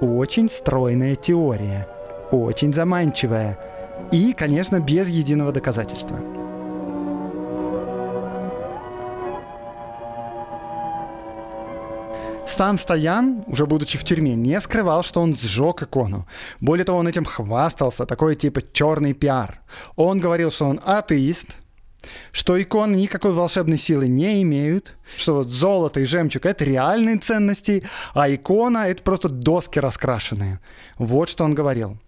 Очень 0.00 0.48
стройная 0.48 1.16
теория, 1.16 1.88
очень 2.30 2.72
заманчивая 2.72 3.58
и, 4.12 4.32
конечно, 4.32 4.78
без 4.78 5.08
единого 5.08 5.50
доказательства. 5.50 6.37
Сам 12.48 12.78
Стоян, 12.78 13.44
уже 13.46 13.66
будучи 13.66 13.98
в 13.98 14.04
тюрьме, 14.04 14.34
не 14.34 14.58
скрывал, 14.60 15.02
что 15.02 15.20
он 15.20 15.36
сжег 15.36 15.82
икону. 15.82 16.26
Более 16.60 16.84
того, 16.84 16.98
он 16.98 17.06
этим 17.06 17.24
хвастался, 17.24 18.06
такой 18.06 18.36
типа 18.36 18.62
черный 18.72 19.12
пиар. 19.12 19.60
Он 19.96 20.18
говорил, 20.18 20.50
что 20.50 20.64
он 20.64 20.80
атеист, 20.84 21.46
что 22.32 22.60
иконы 22.60 22.96
никакой 22.96 23.32
волшебной 23.32 23.78
силы 23.78 24.08
не 24.08 24.42
имеют, 24.42 24.96
что 25.16 25.34
вот 25.34 25.48
золото 25.48 26.00
и 26.00 26.04
жемчуг— 26.04 26.46
это 26.46 26.64
реальные 26.64 27.18
ценности, 27.18 27.84
а 28.14 28.30
икона— 28.30 28.88
это 28.88 29.02
просто 29.02 29.28
доски 29.28 29.78
раскрашенные. 29.78 30.60
Вот 30.98 31.28
что 31.28 31.44
он 31.44 31.54
говорил. 31.54 31.98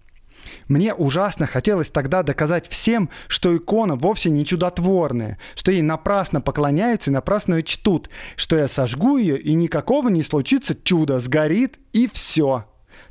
Мне 0.71 0.95
ужасно 0.95 1.47
хотелось 1.47 1.91
тогда 1.91 2.23
доказать 2.23 2.69
всем, 2.69 3.11
что 3.27 3.57
икона 3.57 3.97
вовсе 3.97 4.31
не 4.31 4.47
чудотворная, 4.47 5.37
что 5.57 5.73
ей 5.73 5.83
напрасно 5.83 6.41
поклоняются 6.41 7.11
и 7.11 7.13
напрасно 7.13 7.57
ее 7.57 7.65
чтут, 7.65 8.09
что 8.37 8.57
я 8.57 8.69
сожгу 8.69 9.17
ее 9.17 9.37
и 9.37 9.55
никакого 9.55 10.09
не 10.11 10.23
случится 10.23 10.77
чуда, 10.81 11.19
сгорит 11.19 11.81
и 11.93 12.09
все. 12.13 12.67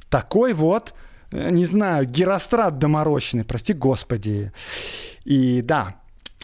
Такой 0.08 0.54
вот, 0.54 0.94
э, 1.34 1.50
не 1.50 1.66
знаю, 1.66 2.06
герострат 2.06 2.78
доморощенный, 2.78 3.44
прости 3.44 3.74
господи. 3.74 4.54
И 5.26 5.62
да, 5.62 6.00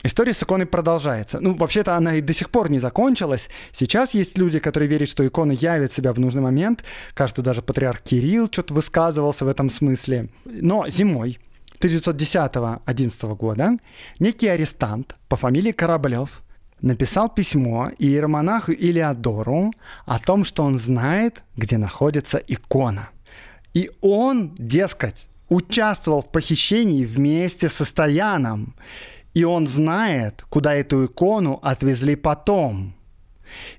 История 0.06 0.34
с 0.34 0.44
иконой 0.44 0.68
продолжается. 0.68 1.40
Ну, 1.40 1.56
вообще-то 1.56 1.96
она 1.96 2.14
и 2.14 2.22
до 2.22 2.32
сих 2.32 2.52
пор 2.52 2.70
не 2.70 2.78
закончилась. 2.78 3.50
Сейчас 3.72 4.14
есть 4.14 4.38
люди, 4.38 4.60
которые 4.60 4.88
верят, 4.88 5.10
что 5.10 5.26
икона 5.26 5.52
явит 5.52 5.94
себя 5.94 6.14
в 6.14 6.20
нужный 6.20 6.44
момент. 6.44 6.84
Кажется, 7.16 7.42
даже 7.42 7.64
патриарх 7.64 8.04
Кирилл 8.04 8.48
что-то 8.52 8.76
высказывался 8.76 9.46
в 9.46 9.48
этом 9.48 9.72
смысле. 9.72 10.30
Но 10.46 10.88
зимой 10.90 11.40
1910-11 11.80 13.36
года 13.36 13.78
некий 14.20 14.48
арестант 14.48 15.16
по 15.28 15.38
фамилии 15.38 15.72
Кораблев 15.72 16.44
написал 16.82 17.28
письмо 17.28 17.90
иеромонаху 17.98 18.74
Илиадору 18.74 19.74
о 20.06 20.20
том, 20.20 20.46
что 20.46 20.62
он 20.66 20.78
знает, 20.78 21.42
где 21.58 21.80
находится 21.80 22.38
икона. 22.38 23.10
И 23.74 23.90
он, 24.02 24.54
дескать, 24.60 25.30
участвовал 25.50 26.22
в 26.22 26.32
похищении 26.32 27.06
вместе 27.06 27.70
со 27.70 27.86
Стояном. 27.86 28.76
И 29.36 29.44
он 29.44 29.68
знает, 29.68 30.44
куда 30.50 30.74
эту 30.74 31.06
икону 31.06 31.60
отвезли 31.62 32.16
потом. 32.16 32.96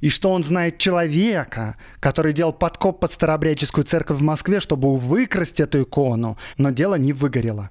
И 0.00 0.10
что 0.10 0.30
он 0.30 0.44
знает 0.44 0.78
человека, 0.78 1.76
который 1.98 2.32
делал 2.32 2.52
подкоп 2.52 3.00
под 3.00 3.12
старообрядческую 3.12 3.84
церковь 3.84 4.18
в 4.18 4.22
Москве, 4.22 4.60
чтобы 4.60 4.94
выкрасть 4.94 5.58
эту 5.58 5.82
икону, 5.82 6.36
но 6.58 6.70
дело 6.70 6.96
не 6.96 7.12
выгорело. 7.12 7.70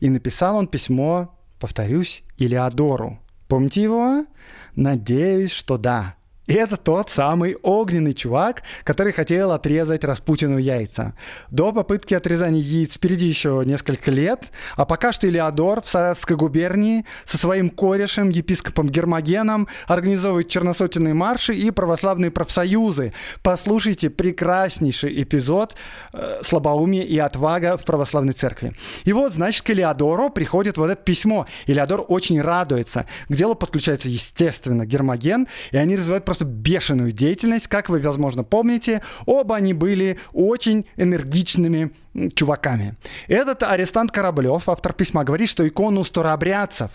И 0.00 0.10
написал 0.10 0.56
он 0.56 0.66
письмо, 0.66 1.32
повторюсь, 1.60 2.24
Илиадору. 2.36 3.20
Помните 3.48 3.82
его? 3.82 4.26
Надеюсь, 4.74 5.52
что 5.52 5.78
да. 5.78 6.16
И 6.50 6.54
это 6.54 6.76
тот 6.76 7.10
самый 7.10 7.56
огненный 7.62 8.12
чувак, 8.12 8.64
который 8.82 9.12
хотел 9.12 9.52
отрезать 9.52 10.02
Распутину 10.02 10.58
яйца. 10.58 11.14
До 11.52 11.70
попытки 11.72 12.12
отрезания 12.12 12.60
яиц 12.60 12.94
впереди 12.94 13.26
еще 13.26 13.62
несколько 13.64 14.10
лет, 14.10 14.50
а 14.74 14.84
пока 14.84 15.12
что 15.12 15.28
Илеодор 15.28 15.80
в 15.80 15.86
Саратовской 15.86 16.34
губернии 16.34 17.06
со 17.24 17.38
своим 17.38 17.70
корешем, 17.70 18.30
епископом 18.30 18.88
Гермогеном, 18.88 19.68
организовывает 19.86 20.48
черносотенные 20.48 21.14
марши 21.14 21.54
и 21.54 21.70
православные 21.70 22.32
профсоюзы. 22.32 23.12
Послушайте 23.44 24.10
прекраснейший 24.10 25.22
эпизод 25.22 25.76
э, 26.12 26.40
«Слабоумие 26.42 27.06
и 27.06 27.16
отвага 27.20 27.76
в 27.76 27.84
православной 27.84 28.32
церкви». 28.32 28.72
И 29.04 29.12
вот, 29.12 29.34
значит, 29.34 29.62
к 29.62 29.70
Илеодору 29.70 30.30
приходит 30.30 30.78
вот 30.78 30.90
это 30.90 31.00
письмо. 31.00 31.46
Илеодор 31.68 32.04
очень 32.08 32.42
радуется. 32.42 33.06
К 33.28 33.36
делу 33.36 33.54
подключается, 33.54 34.08
естественно, 34.08 34.84
Гермоген, 34.84 35.46
и 35.70 35.76
они 35.76 35.94
развивают 35.94 36.24
просто 36.24 36.39
просто 36.40 36.44
бешеную 36.44 37.12
деятельность, 37.12 37.68
как 37.68 37.88
вы, 37.88 38.00
возможно, 38.00 38.44
помните. 38.44 39.02
Оба 39.26 39.56
они 39.56 39.74
были 39.74 40.18
очень 40.32 40.86
энергичными 40.96 41.90
чуваками. 42.34 42.94
Этот 43.28 43.62
арестант 43.62 44.10
Кораблев, 44.10 44.68
автор 44.68 44.92
письма, 44.92 45.24
говорит, 45.24 45.48
что 45.48 45.66
икону 45.66 46.04
старообрядцев 46.04 46.90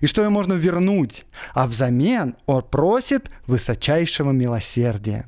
и 0.00 0.06
что 0.06 0.22
ее 0.22 0.28
можно 0.28 0.54
вернуть, 0.54 1.24
а 1.54 1.66
взамен 1.66 2.34
он 2.46 2.62
просит 2.62 3.30
высочайшего 3.46 4.32
милосердия. 4.32 5.24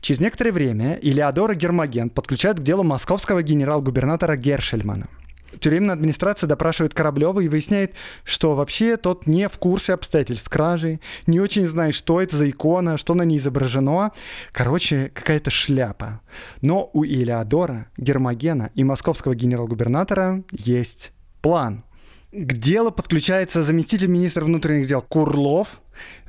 Через 0.00 0.20
некоторое 0.20 0.52
время 0.52 0.98
Илеодора 1.02 1.54
Гермоген 1.54 2.08
подключает 2.08 2.60
к 2.60 2.62
делу 2.62 2.82
московского 2.82 3.42
генерал-губернатора 3.42 4.36
Гершельмана– 4.36 5.08
Тюремная 5.58 5.94
администрация 5.94 6.46
допрашивает 6.46 6.94
Кораблева 6.94 7.40
и 7.40 7.48
выясняет, 7.48 7.94
что 8.24 8.54
вообще 8.54 8.96
тот 8.96 9.26
не 9.26 9.48
в 9.48 9.58
курсе 9.58 9.94
обстоятельств 9.94 10.48
кражи, 10.48 11.00
не 11.26 11.40
очень 11.40 11.66
знает, 11.66 11.94
что 11.94 12.20
это 12.20 12.36
за 12.36 12.48
икона, 12.48 12.96
что 12.98 13.14
на 13.14 13.22
ней 13.22 13.38
изображено. 13.38 14.12
Короче, 14.52 15.10
какая-то 15.12 15.50
шляпа. 15.50 16.20
Но 16.62 16.90
у 16.92 17.04
Илеодора, 17.04 17.86
Гермогена 17.96 18.70
и 18.74 18.84
московского 18.84 19.34
генерал-губернатора 19.34 20.44
есть 20.52 21.12
план. 21.42 21.84
К 22.32 22.52
делу 22.52 22.92
подключается 22.92 23.64
заместитель 23.64 24.06
министра 24.06 24.44
внутренних 24.44 24.86
дел 24.86 25.02
Курлов, 25.02 25.80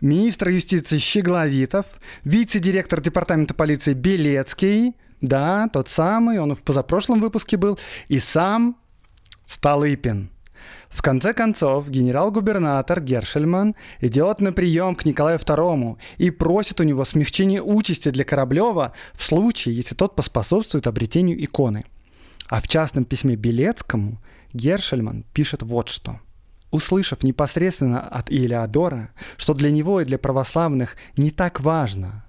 министр 0.01 0.49
юстиции 0.49 0.97
Щегловитов, 0.97 1.85
вице-директор 2.23 3.01
департамента 3.01 3.53
полиции 3.53 3.93
Белецкий, 3.93 4.95
да, 5.21 5.69
тот 5.71 5.87
самый, 5.87 6.39
он 6.39 6.55
в 6.55 6.63
позапрошлом 6.63 7.21
выпуске 7.21 7.55
был, 7.55 7.79
и 8.07 8.19
сам 8.19 8.77
Столыпин. 9.51 10.29
В 10.89 11.01
конце 11.01 11.33
концов, 11.33 11.89
генерал-губернатор 11.89 13.01
Гершельман 13.01 13.75
идет 13.99 14.39
на 14.39 14.53
прием 14.53 14.95
к 14.95 15.03
Николаю 15.03 15.39
II 15.39 15.97
и 16.17 16.29
просит 16.31 16.79
у 16.79 16.83
него 16.83 17.03
смягчения 17.03 17.61
участи 17.61 18.11
для 18.11 18.23
Кораблева 18.23 18.93
в 19.13 19.21
случае, 19.21 19.75
если 19.75 19.93
тот 19.93 20.15
поспособствует 20.15 20.87
обретению 20.87 21.43
иконы. 21.43 21.83
А 22.47 22.61
в 22.61 22.69
частном 22.69 23.03
письме 23.03 23.35
Белецкому 23.35 24.21
Гершельман 24.53 25.25
пишет 25.33 25.63
вот 25.63 25.89
что. 25.89 26.21
Услышав 26.71 27.21
непосредственно 27.21 27.99
от 27.99 28.31
Илеодора, 28.31 29.09
что 29.35 29.53
для 29.53 29.69
него 29.69 29.99
и 29.99 30.05
для 30.05 30.17
православных 30.17 30.95
не 31.17 31.29
так 31.29 31.59
важно, 31.59 32.23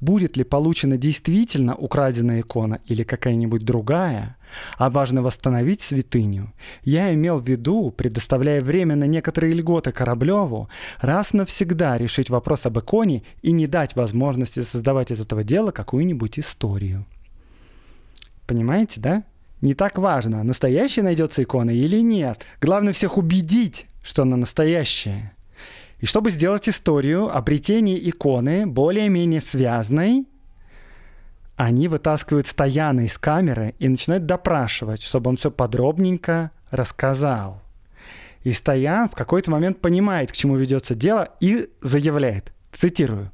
будет 0.00 0.36
ли 0.36 0.44
получена 0.44 0.96
действительно 0.96 1.74
украденная 1.74 2.40
икона 2.40 2.80
или 2.86 3.02
какая-нибудь 3.02 3.64
другая, 3.64 4.36
а 4.78 4.90
важно 4.90 5.22
восстановить 5.22 5.80
святыню, 5.80 6.52
я 6.84 7.12
имел 7.14 7.40
в 7.40 7.48
виду, 7.48 7.90
предоставляя 7.90 8.60
время 8.60 8.96
на 8.96 9.04
некоторые 9.04 9.54
льготы 9.54 9.92
Кораблеву, 9.92 10.68
раз 11.00 11.32
навсегда 11.32 11.98
решить 11.98 12.30
вопрос 12.30 12.66
об 12.66 12.78
иконе 12.78 13.22
и 13.42 13.52
не 13.52 13.66
дать 13.66 13.96
возможности 13.96 14.62
создавать 14.62 15.10
из 15.10 15.20
этого 15.20 15.42
дела 15.42 15.70
какую-нибудь 15.70 16.38
историю. 16.38 17.06
Понимаете, 18.46 19.00
да? 19.00 19.24
Не 19.60 19.74
так 19.74 19.96
важно, 19.96 20.42
настоящая 20.42 21.02
найдется 21.02 21.42
икона 21.42 21.70
или 21.70 22.00
нет. 22.00 22.44
Главное 22.60 22.92
всех 22.92 23.16
убедить, 23.16 23.86
что 24.02 24.22
она 24.22 24.36
настоящая. 24.36 25.32
И 26.02 26.06
чтобы 26.06 26.32
сделать 26.32 26.68
историю 26.68 27.34
обретения 27.34 27.96
иконы 27.96 28.66
более-менее 28.66 29.40
связанной, 29.40 30.26
они 31.54 31.86
вытаскивают 31.86 32.48
Стояна 32.48 33.02
из 33.02 33.16
камеры 33.18 33.76
и 33.78 33.88
начинают 33.88 34.26
допрашивать, 34.26 35.00
чтобы 35.00 35.30
он 35.30 35.36
все 35.36 35.52
подробненько 35.52 36.50
рассказал. 36.72 37.62
И 38.42 38.52
Стоян 38.52 39.10
в 39.10 39.12
какой-то 39.12 39.52
момент 39.52 39.80
понимает, 39.80 40.32
к 40.32 40.34
чему 40.34 40.56
ведется 40.56 40.96
дело, 40.96 41.28
и 41.38 41.70
заявляет, 41.80 42.52
цитирую, 42.72 43.30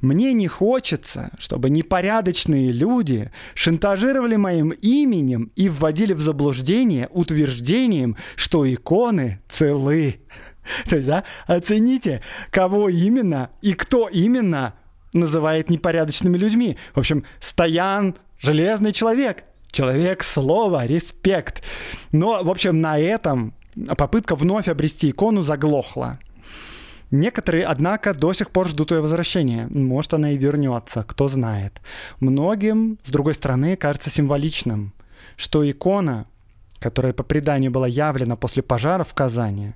«Мне 0.00 0.32
не 0.32 0.48
хочется, 0.48 1.30
чтобы 1.38 1.70
непорядочные 1.70 2.72
люди 2.72 3.30
шантажировали 3.54 4.34
моим 4.34 4.70
именем 4.70 5.52
и 5.54 5.68
вводили 5.68 6.14
в 6.14 6.20
заблуждение 6.20 7.08
утверждением, 7.12 8.16
что 8.34 8.68
иконы 8.68 9.40
целы». 9.48 10.22
То 10.88 10.96
есть, 10.96 11.08
да, 11.08 11.24
оцените, 11.46 12.22
кого 12.50 12.88
именно 12.88 13.50
и 13.62 13.74
кто 13.74 14.08
именно 14.08 14.74
называет 15.12 15.70
непорядочными 15.70 16.36
людьми. 16.36 16.76
В 16.94 16.98
общем, 16.98 17.24
Стоян— 17.40 18.14
железный 18.38 18.92
человек, 18.92 19.44
человек 19.70 20.22
слова, 20.22 20.86
респект. 20.86 21.62
Но, 22.12 22.42
в 22.42 22.50
общем, 22.50 22.80
на 22.80 22.98
этом 22.98 23.54
попытка 23.96 24.36
вновь 24.36 24.68
обрести 24.68 25.10
икону 25.10 25.42
заглохла. 25.42 26.18
Некоторые, 27.10 27.64
однако, 27.64 28.14
до 28.14 28.32
сих 28.32 28.50
пор 28.50 28.68
ждут 28.68 28.92
ее 28.92 29.00
возвращения. 29.00 29.66
Может, 29.68 30.14
она 30.14 30.30
и 30.30 30.36
вернется, 30.36 31.02
кто 31.02 31.28
знает. 31.28 31.80
Многим, 32.20 32.98
с 33.04 33.10
другой 33.10 33.34
стороны, 33.34 33.76
кажется 33.76 34.10
символичным, 34.10 34.92
что 35.36 35.68
икона, 35.68 36.26
которая 36.78 37.12
по 37.12 37.24
преданию 37.24 37.72
была 37.72 37.88
явлена 37.88 38.36
после 38.36 38.62
пожара 38.62 39.02
в 39.02 39.12
Казани, 39.12 39.72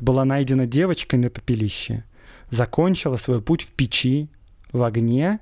была 0.00 0.24
найдена 0.24 0.66
девочкой 0.66 1.18
на 1.18 1.30
попелище, 1.30 2.04
закончила 2.50 3.16
свой 3.16 3.40
путь 3.40 3.62
в 3.62 3.72
печи, 3.72 4.28
в 4.72 4.82
огне, 4.82 5.40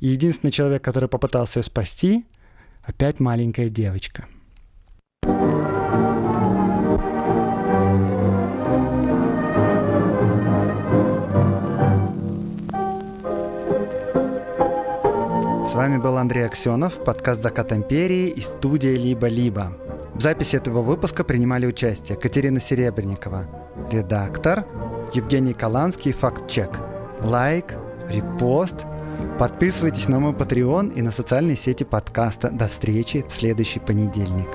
и 0.00 0.08
единственный 0.08 0.50
человек, 0.50 0.82
который 0.82 1.08
попытался 1.08 1.58
ее 1.58 1.64
спасти, 1.64 2.26
опять 2.82 3.20
маленькая 3.20 3.68
девочка. 3.68 4.26
С 15.68 15.74
вами 15.74 15.98
был 15.98 16.16
Андрей 16.16 16.46
Аксенов, 16.46 17.04
подкаст 17.04 17.42
«Закат 17.42 17.72
империи» 17.72 18.30
и 18.30 18.40
студия 18.40 18.96
«Либо-либо». 18.96 19.87
В 20.18 20.20
записи 20.20 20.56
этого 20.56 20.82
выпуска 20.82 21.22
принимали 21.22 21.64
участие 21.64 22.18
Катерина 22.18 22.60
Серебренникова, 22.60 23.46
редактор, 23.88 24.66
Евгений 25.12 25.54
Каланский, 25.54 26.10
факт-чек, 26.10 26.70
лайк, 27.20 27.76
репост. 28.08 28.74
Подписывайтесь 29.38 30.08
на 30.08 30.18
мой 30.18 30.32
Patreon 30.32 30.92
и 30.92 31.02
на 31.02 31.12
социальные 31.12 31.54
сети 31.54 31.84
подкаста. 31.84 32.50
До 32.50 32.66
встречи 32.66 33.24
в 33.28 33.32
следующий 33.32 33.78
понедельник. 33.78 34.48